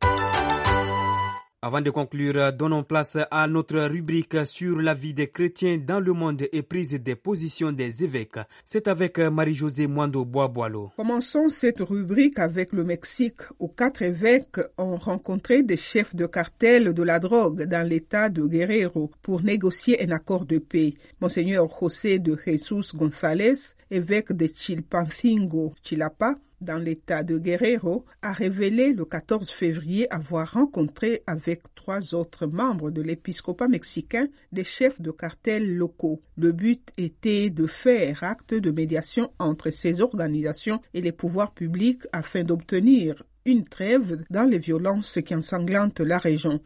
Avant 1.67 1.81
de 1.81 1.89
conclure, 1.89 2.53
donnons 2.53 2.83
place 2.83 3.17
à 3.31 3.49
notre 3.49 3.79
rubrique 3.89 4.45
sur 4.45 4.77
la 4.77 4.93
vie 4.93 5.15
des 5.15 5.29
chrétiens 5.29 5.79
dans 5.79 5.99
le 5.99 6.13
monde 6.13 6.43
et 6.53 6.63
prise 6.63 6.91
des 6.93 7.17
positions 7.17 7.73
des 7.73 8.05
évêques. 8.05 8.37
C'est 8.67 8.87
avec 8.87 9.19
Marie-Josée 9.19 9.87
Mwando 9.87 10.27
Boisboilo. 10.27 10.91
Commençons 10.95 11.49
cette 11.49 11.81
rubrique 11.81 12.39
avec 12.39 12.75
le 12.75 12.85
Mexique 12.85 13.41
où 13.59 13.69
quatre 13.69 14.03
évêques 14.03 14.61
ont 14.77 14.99
rencontré 14.99 15.63
des 15.63 15.79
chefs 15.79 16.15
de 16.15 16.27
cartel 16.27 16.93
de 16.93 17.03
la 17.03 17.19
drogue 17.19 17.63
dans 17.63 17.89
l'état 17.89 18.29
de 18.29 18.43
Guerrero 18.47 19.11
pour 19.23 19.43
négocier 19.43 20.07
un 20.07 20.11
accord 20.11 20.45
de 20.45 20.59
paix. 20.59 20.93
Monseigneur 21.23 21.67
José 21.81 22.19
de 22.19 22.39
Jesus 22.45 22.95
González, 22.95 23.55
évêque 23.91 24.35
de 24.35 24.47
Chilpancingo, 24.55 25.73
Chilapa, 25.83 26.35
dans 26.61 26.79
l'état 26.79 27.23
de 27.23 27.39
Guerrero, 27.39 28.05
a 28.23 28.33
révélé 28.33 28.93
le 28.93 29.05
14 29.05 29.51
février 29.51 30.13
avoir 30.13 30.53
rencontré 30.53 31.23
avec 31.27 31.63
trois 31.75 32.15
autres 32.15 32.47
membres 32.47 32.91
de 32.91 33.03
l'épiscopat 33.03 33.69
mexicain 33.69 34.29
des 34.53 34.65
chefs 34.65 35.01
de 35.01 35.11
cartels 35.11 35.77
locaux. 35.77 36.23
Le 36.37 36.53
but 36.53 36.89
était 36.97 37.51
de 37.51 37.67
faire 37.67 38.25
acte 38.25 38.55
de 38.55 38.71
médiation 38.71 39.31
entre 39.39 39.71
ces 39.71 40.01
organisations 40.01 40.81
et 40.95 41.01
les 41.01 41.13
pouvoirs 41.13 41.53
publics 41.53 42.03
afin 42.13 42.45
d'obtenir 42.45 43.23
une 43.45 43.65
trêve 43.65 44.25
dans 44.31 44.49
les 44.49 44.59
violences 44.59 45.19
qui 45.25 45.35
ensanglantent 45.35 46.01
la 46.01 46.19
région. 46.19 46.61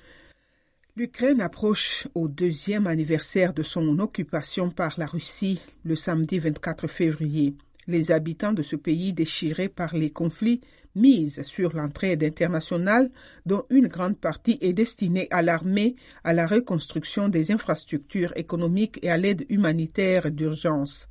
L'Ukraine 0.96 1.40
approche 1.40 2.08
au 2.14 2.26
deuxième 2.26 2.88
anniversaire 2.88 3.54
de 3.54 3.62
son 3.62 4.00
occupation 4.00 4.70
par 4.70 4.94
la 4.98 5.06
Russie 5.06 5.60
le 5.84 5.94
samedi 5.94 6.40
24 6.40 6.88
février 6.88 7.56
les 7.88 8.12
habitants 8.12 8.52
de 8.52 8.62
ce 8.62 8.76
pays 8.76 9.12
déchirés 9.12 9.68
par 9.68 9.96
les 9.96 10.10
conflits 10.10 10.60
misent 10.94 11.42
sur 11.42 11.74
l'entraide 11.74 12.22
internationale 12.22 13.10
dont 13.46 13.64
une 13.70 13.88
grande 13.88 14.18
partie 14.18 14.58
est 14.60 14.72
destinée 14.72 15.26
à 15.30 15.42
l'armée, 15.42 15.96
à 16.22 16.32
la 16.32 16.46
reconstruction 16.46 17.28
des 17.28 17.50
infrastructures 17.50 18.32
économiques 18.36 18.98
et 19.02 19.10
à 19.10 19.16
l'aide 19.16 19.46
humanitaire 19.48 20.30
d'urgence. 20.30 21.08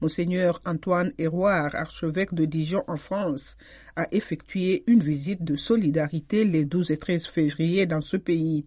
Monseigneur 0.00 0.60
Antoine 0.66 1.12
Héroard, 1.18 1.74
archevêque 1.74 2.34
de 2.34 2.44
Dijon 2.44 2.82
en 2.88 2.96
France, 2.96 3.56
a 3.96 4.06
effectué 4.12 4.82
une 4.86 5.00
visite 5.00 5.44
de 5.44 5.56
solidarité 5.56 6.44
les 6.44 6.64
12 6.64 6.90
et 6.90 6.98
13 6.98 7.26
février 7.26 7.86
dans 7.86 8.00
ce 8.00 8.16
pays. 8.16 8.66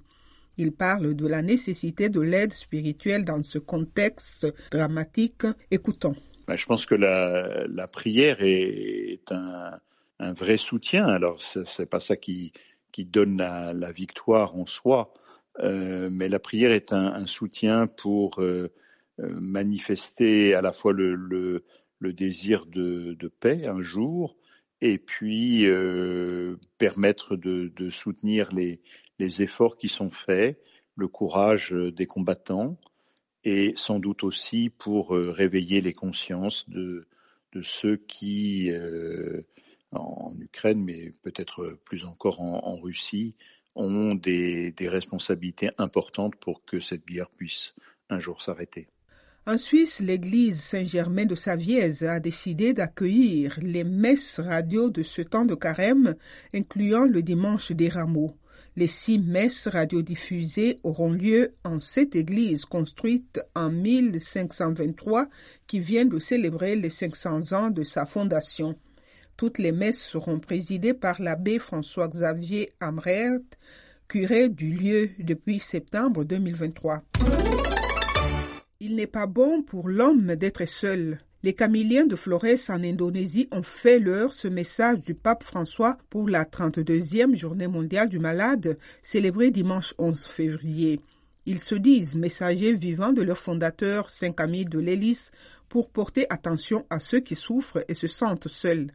Il 0.57 0.71
parle 0.71 1.13
de 1.13 1.27
la 1.27 1.43
nécessité 1.43 2.09
de 2.09 2.21
l'aide 2.21 2.53
spirituelle 2.53 3.23
dans 3.23 3.43
ce 3.43 3.59
contexte 3.59 4.47
dramatique. 4.71 5.45
Écoutons. 5.69 6.15
Bah, 6.47 6.55
je 6.55 6.65
pense 6.65 6.85
que 6.85 6.95
la, 6.95 7.67
la 7.67 7.87
prière 7.87 8.37
est, 8.39 9.31
un, 9.31 9.79
un, 10.19 10.33
vrai 10.33 10.57
soutien. 10.57 11.05
Alors, 11.05 11.41
c'est 11.41 11.85
pas 11.85 11.99
ça 11.99 12.15
qui, 12.15 12.53
qui 12.93 13.03
donne 13.03 13.37
la, 13.37 13.73
la, 13.73 13.91
victoire 13.91 14.55
en 14.55 14.65
soi, 14.65 15.13
euh, 15.59 16.09
mais 16.09 16.29
la 16.29 16.39
prière 16.39 16.71
est 16.71 16.93
un, 16.93 17.13
un 17.13 17.25
soutien 17.25 17.87
pour 17.87 18.41
euh, 18.41 18.71
euh, 19.19 19.29
manifester 19.41 20.53
à 20.53 20.61
la 20.61 20.71
fois 20.71 20.93
le, 20.93 21.15
le, 21.15 21.65
le 21.99 22.13
désir 22.13 22.65
de, 22.65 23.13
de, 23.19 23.27
paix 23.27 23.65
un 23.67 23.81
jour, 23.81 24.37
et 24.79 24.99
puis 24.99 25.65
euh, 25.65 26.55
permettre 26.77 27.35
de, 27.35 27.73
de, 27.75 27.89
soutenir 27.89 28.53
les, 28.53 28.79
les 29.19 29.41
efforts 29.41 29.75
qui 29.75 29.89
sont 29.89 30.11
faits, 30.11 30.61
le 30.95 31.09
courage 31.09 31.73
des 31.73 32.05
combattants, 32.05 32.77
et 33.47 33.71
sans 33.77 33.99
doute 33.99 34.25
aussi 34.25 34.69
pour 34.69 35.15
euh, 35.15 35.31
réveiller 35.31 35.79
les 35.79 35.93
consciences 35.93 36.69
de, 36.69 37.07
ceux 37.61 37.95
qui, 37.95 38.69
euh, 38.69 39.41
en 39.93 40.31
Ukraine, 40.37 40.83
mais 40.83 41.13
peut-être 41.23 41.79
plus 41.85 42.03
encore 42.05 42.41
en, 42.41 42.59
en 42.65 42.75
Russie, 42.75 43.35
ont 43.73 44.15
des, 44.15 44.71
des, 44.73 44.89
responsabilités 44.89 45.71
importantes 45.77 46.35
pour 46.35 46.65
que 46.65 46.81
cette 46.81 47.07
guerre 47.07 47.29
puisse 47.29 47.73
un 48.09 48.19
jour 48.19 48.43
s'arrêter. 48.43 48.89
En 49.47 49.57
Suisse, 49.57 50.01
l'église 50.01 50.59
Saint-Germain 50.61 51.25
de 51.25 51.33
Savièse 51.33 52.03
a 52.03 52.19
décidé 52.19 52.73
d'accueillir 52.73 53.57
les 53.61 53.85
messes 53.85 54.41
radio 54.41 54.89
de 54.89 55.03
ce 55.03 55.21
temps 55.21 55.45
de 55.45 55.55
carême, 55.55 56.15
incluant 56.53 57.05
le 57.05 57.23
dimanche 57.23 57.71
des 57.71 57.87
rameaux. 57.87 58.35
Les 58.77 58.85
six 58.85 59.17
messes 59.17 59.67
radiodiffusées 59.67 60.79
auront 60.83 61.11
lieu 61.11 61.55
en 61.63 61.79
cette 61.79 62.15
église 62.15 62.65
construite 62.65 63.41
en 63.55 63.71
1523 63.71 65.29
qui 65.65 65.79
vient 65.79 66.05
de 66.05 66.19
célébrer 66.19 66.75
les 66.75 66.91
500 66.91 67.53
ans 67.53 67.71
de 67.71 67.81
sa 67.81 68.05
fondation. 68.05 68.75
Toutes 69.35 69.57
les 69.57 69.71
messes 69.71 70.03
seront 70.03 70.39
présidées 70.39 70.93
par 70.93 71.19
l'abbé 71.19 71.57
François-Xavier 71.57 72.71
Amrert, 72.79 73.39
curé 74.07 74.47
du 74.47 74.71
lieu 74.71 75.09
depuis 75.17 75.59
septembre 75.59 76.23
2023. 76.23 77.01
Il 78.79 78.95
n'est 78.95 79.07
pas 79.07 79.25
bon 79.25 79.63
pour 79.63 79.89
l'homme 79.89 80.35
d'être 80.35 80.65
seul. 80.65 81.17
Les 81.47 81.53
Camiliens 81.53 82.05
de 82.05 82.17
Flores 82.17 82.67
en 82.67 82.83
Indonésie 82.83 83.47
ont 83.53 83.63
fait 83.63 83.99
leur 83.99 84.33
ce 84.33 84.49
message 84.49 84.99
du 85.05 85.13
pape 85.13 85.45
François 85.45 85.97
pour 86.09 86.27
la 86.27 86.43
32e 86.43 87.37
journée 87.37 87.69
mondiale 87.69 88.09
du 88.09 88.19
malade, 88.19 88.77
célébrée 89.01 89.49
dimanche 89.49 89.93
11 89.97 90.25
février. 90.25 90.99
Ils 91.45 91.59
se 91.59 91.75
disent 91.75 92.15
messagers 92.15 92.73
vivants 92.73 93.13
de 93.13 93.21
leur 93.21 93.37
fondateur 93.37 94.09
Saint 94.09 94.33
Camille 94.33 94.65
de 94.65 94.79
l'Hélice 94.79 95.31
pour 95.69 95.89
porter 95.89 96.25
attention 96.29 96.85
à 96.89 96.99
ceux 96.99 97.21
qui 97.21 97.35
souffrent 97.35 97.81
et 97.87 97.93
se 97.93 98.07
sentent 98.07 98.49
seuls. 98.49 98.91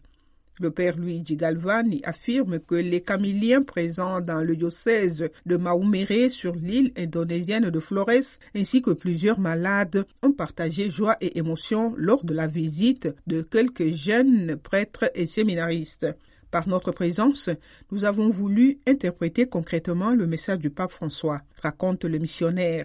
Le 0.60 0.70
père 0.70 0.98
Luigi 0.98 1.34
Galvani 1.36 2.02
affirme 2.04 2.60
que 2.60 2.74
les 2.74 3.00
Camiliens 3.00 3.62
présents 3.62 4.20
dans 4.20 4.42
le 4.42 4.54
diocèse 4.54 5.30
de 5.46 5.56
Maumere 5.56 6.30
sur 6.30 6.54
l'île 6.54 6.92
indonésienne 6.96 7.70
de 7.70 7.80
Flores 7.80 8.38
ainsi 8.54 8.82
que 8.82 8.90
plusieurs 8.90 9.40
malades 9.40 10.04
ont 10.22 10.32
partagé 10.32 10.90
joie 10.90 11.16
et 11.22 11.38
émotion 11.38 11.94
lors 11.96 12.22
de 12.24 12.34
la 12.34 12.46
visite 12.46 13.08
de 13.26 13.40
quelques 13.40 13.92
jeunes 13.92 14.56
prêtres 14.56 15.10
et 15.14 15.24
séminaristes. 15.24 16.06
Par 16.50 16.68
notre 16.68 16.92
présence, 16.92 17.48
nous 17.90 18.04
avons 18.04 18.28
voulu 18.28 18.78
interpréter 18.86 19.46
concrètement 19.46 20.14
le 20.14 20.26
message 20.26 20.58
du 20.58 20.68
pape 20.68 20.92
François, 20.92 21.40
raconte 21.62 22.04
le 22.04 22.18
missionnaire 22.18 22.84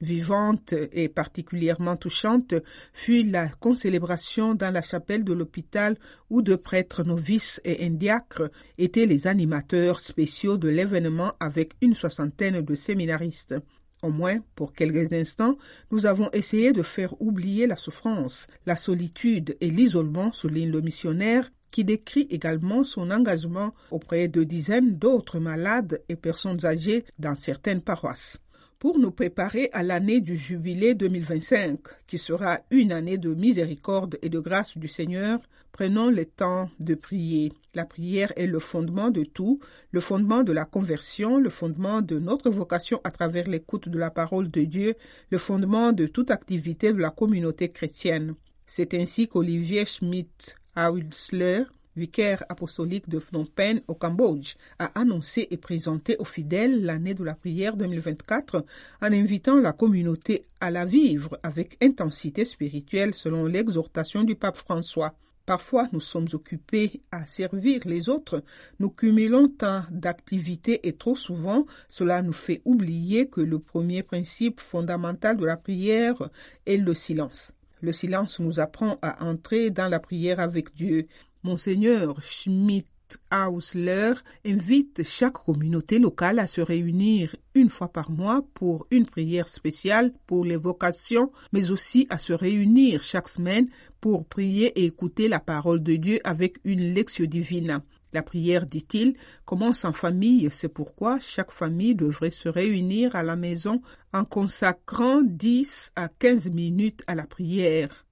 vivante 0.00 0.74
et 0.92 1.08
particulièrement 1.08 1.96
touchante 1.96 2.54
fut 2.92 3.22
la 3.22 3.48
concélébration 3.48 4.54
dans 4.54 4.72
la 4.72 4.82
chapelle 4.82 5.24
de 5.24 5.32
l'hôpital 5.32 5.96
où 6.30 6.42
de 6.42 6.56
prêtres 6.56 7.04
novices 7.04 7.60
et 7.64 7.86
indiacres 7.86 8.50
étaient 8.78 9.06
les 9.06 9.26
animateurs 9.26 10.00
spéciaux 10.00 10.56
de 10.56 10.68
l'événement 10.68 11.32
avec 11.40 11.72
une 11.80 11.94
soixantaine 11.94 12.60
de 12.60 12.74
séminaristes. 12.74 13.54
Au 14.02 14.10
moins, 14.10 14.40
pour 14.54 14.74
quelques 14.74 15.12
instants, 15.14 15.56
nous 15.90 16.04
avons 16.04 16.28
essayé 16.32 16.72
de 16.72 16.82
faire 16.82 17.14
oublier 17.22 17.66
la 17.66 17.76
souffrance, 17.76 18.46
la 18.66 18.76
solitude 18.76 19.56
et 19.62 19.70
l'isolement, 19.70 20.30
souligne 20.30 20.70
le 20.70 20.82
missionnaire, 20.82 21.50
qui 21.70 21.84
décrit 21.84 22.28
également 22.30 22.84
son 22.84 23.10
engagement 23.10 23.74
auprès 23.90 24.28
de 24.28 24.44
dizaines 24.44 24.96
d'autres 24.96 25.38
malades 25.38 26.02
et 26.08 26.16
personnes 26.16 26.64
âgées 26.66 27.04
dans 27.18 27.34
certaines 27.34 27.82
paroisses 27.82 28.38
pour 28.78 28.98
nous 28.98 29.10
préparer 29.10 29.70
à 29.72 29.82
l'année 29.82 30.20
du 30.20 30.36
jubilé 30.36 30.94
2025, 30.94 31.78
qui 32.06 32.18
sera 32.18 32.60
une 32.70 32.92
année 32.92 33.18
de 33.18 33.34
miséricorde 33.34 34.18
et 34.22 34.28
de 34.28 34.38
grâce 34.38 34.76
du 34.76 34.88
Seigneur, 34.88 35.40
prenons 35.72 36.10
le 36.10 36.24
temps 36.24 36.70
de 36.80 36.94
prier. 36.94 37.52
La 37.74 37.84
prière 37.84 38.32
est 38.36 38.46
le 38.46 38.58
fondement 38.60 39.10
de 39.10 39.24
tout, 39.24 39.58
le 39.90 40.00
fondement 40.00 40.42
de 40.42 40.52
la 40.52 40.64
conversion, 40.64 41.38
le 41.38 41.50
fondement 41.50 42.02
de 42.02 42.18
notre 42.18 42.50
vocation 42.50 43.00
à 43.04 43.10
travers 43.10 43.48
l'écoute 43.48 43.88
de 43.88 43.98
la 43.98 44.10
parole 44.10 44.50
de 44.50 44.62
Dieu, 44.62 44.94
le 45.30 45.38
fondement 45.38 45.92
de 45.92 46.06
toute 46.06 46.30
activité 46.30 46.92
de 46.92 46.98
la 46.98 47.10
communauté 47.10 47.70
chrétienne. 47.70 48.34
C'est 48.66 48.94
ainsi 48.94 49.28
qu'Olivier 49.28 49.84
Schmidt 49.84 50.54
Hausler 50.76 51.64
vicaire 51.96 52.44
apostolique 52.48 53.08
de 53.08 53.18
Phnom 53.18 53.46
Penh 53.46 53.82
au 53.88 53.94
Cambodge, 53.94 54.54
a 54.78 54.98
annoncé 54.98 55.48
et 55.50 55.56
présenté 55.56 56.16
aux 56.18 56.24
fidèles 56.24 56.84
l'année 56.84 57.14
de 57.14 57.24
la 57.24 57.34
prière 57.34 57.76
2024 57.76 58.64
en 59.02 59.12
invitant 59.12 59.60
la 59.60 59.72
communauté 59.72 60.44
à 60.60 60.70
la 60.70 60.84
vivre 60.84 61.38
avec 61.42 61.76
intensité 61.82 62.44
spirituelle 62.44 63.14
selon 63.14 63.46
l'exhortation 63.46 64.24
du 64.24 64.36
pape 64.36 64.56
François. 64.56 65.14
Parfois, 65.46 65.88
nous 65.92 66.00
sommes 66.00 66.28
occupés 66.32 67.02
à 67.12 67.26
servir 67.26 67.82
les 67.84 68.08
autres, 68.08 68.42
nous 68.78 68.88
cumulons 68.88 69.48
tant 69.48 69.82
d'activités 69.90 70.88
et 70.88 70.94
trop 70.94 71.16
souvent, 71.16 71.66
cela 71.86 72.22
nous 72.22 72.32
fait 72.32 72.62
oublier 72.64 73.28
que 73.28 73.42
le 73.42 73.58
premier 73.58 74.02
principe 74.02 74.58
fondamental 74.58 75.36
de 75.36 75.44
la 75.44 75.58
prière 75.58 76.30
est 76.64 76.78
le 76.78 76.94
silence. 76.94 77.52
Le 77.82 77.92
silence 77.92 78.40
nous 78.40 78.58
apprend 78.58 78.96
à 79.02 79.22
entrer 79.26 79.68
dans 79.68 79.88
la 79.88 80.00
prière 80.00 80.40
avec 80.40 80.74
Dieu. 80.74 81.06
Monseigneur 81.44 82.22
Schmidt 82.22 82.88
Hausler 83.30 84.14
invite 84.46 85.02
chaque 85.04 85.34
communauté 85.34 85.98
locale 85.98 86.38
à 86.38 86.46
se 86.46 86.62
réunir 86.62 87.36
une 87.54 87.68
fois 87.68 87.88
par 87.88 88.10
mois 88.10 88.42
pour 88.54 88.86
une 88.90 89.04
prière 89.04 89.46
spéciale 89.46 90.14
pour 90.26 90.46
les 90.46 90.56
vocations, 90.56 91.30
mais 91.52 91.70
aussi 91.70 92.06
à 92.08 92.16
se 92.16 92.32
réunir 92.32 93.02
chaque 93.02 93.28
semaine 93.28 93.68
pour 94.00 94.24
prier 94.24 94.68
et 94.80 94.86
écouter 94.86 95.28
la 95.28 95.38
parole 95.38 95.82
de 95.82 95.96
Dieu 95.96 96.18
avec 96.24 96.56
une 96.64 96.94
lecture 96.94 97.28
divine. 97.28 97.82
La 98.14 98.22
prière, 98.22 98.64
dit-il, 98.64 99.14
commence 99.44 99.84
en 99.84 99.92
famille. 99.92 100.48
C'est 100.50 100.68
pourquoi 100.68 101.18
chaque 101.20 101.50
famille 101.50 101.94
devrait 101.94 102.30
se 102.30 102.48
réunir 102.48 103.16
à 103.16 103.22
la 103.22 103.36
maison 103.36 103.82
en 104.14 104.24
consacrant 104.24 105.20
10 105.22 105.92
à 105.96 106.08
15 106.08 106.50
minutes 106.50 107.02
à 107.06 107.14
la 107.14 107.26
prière. 107.26 108.06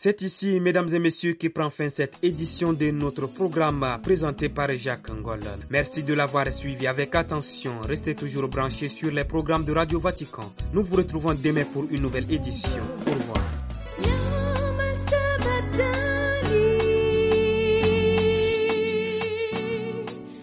C'est 0.00 0.22
ici, 0.22 0.60
mesdames 0.60 0.86
et 0.94 1.00
messieurs, 1.00 1.32
qui 1.32 1.48
prend 1.48 1.70
fin 1.70 1.88
cette 1.88 2.14
édition 2.22 2.72
de 2.72 2.88
notre 2.92 3.26
programme 3.26 3.84
présenté 4.00 4.48
par 4.48 4.70
Jacques 4.76 5.10
Ngol. 5.10 5.40
Merci 5.70 6.04
de 6.04 6.14
l'avoir 6.14 6.52
suivi 6.52 6.86
avec 6.86 7.16
attention. 7.16 7.72
Restez 7.80 8.14
toujours 8.14 8.46
branchés 8.46 8.86
sur 8.88 9.10
les 9.10 9.24
programmes 9.24 9.64
de 9.64 9.72
Radio 9.72 9.98
Vatican. 9.98 10.52
Nous 10.72 10.84
vous 10.84 10.98
retrouvons 10.98 11.34
demain 11.34 11.64
pour 11.64 11.84
une 11.90 12.02
nouvelle 12.02 12.32
édition. 12.32 12.80
Au 13.08 13.10
revoir. 13.10 14.37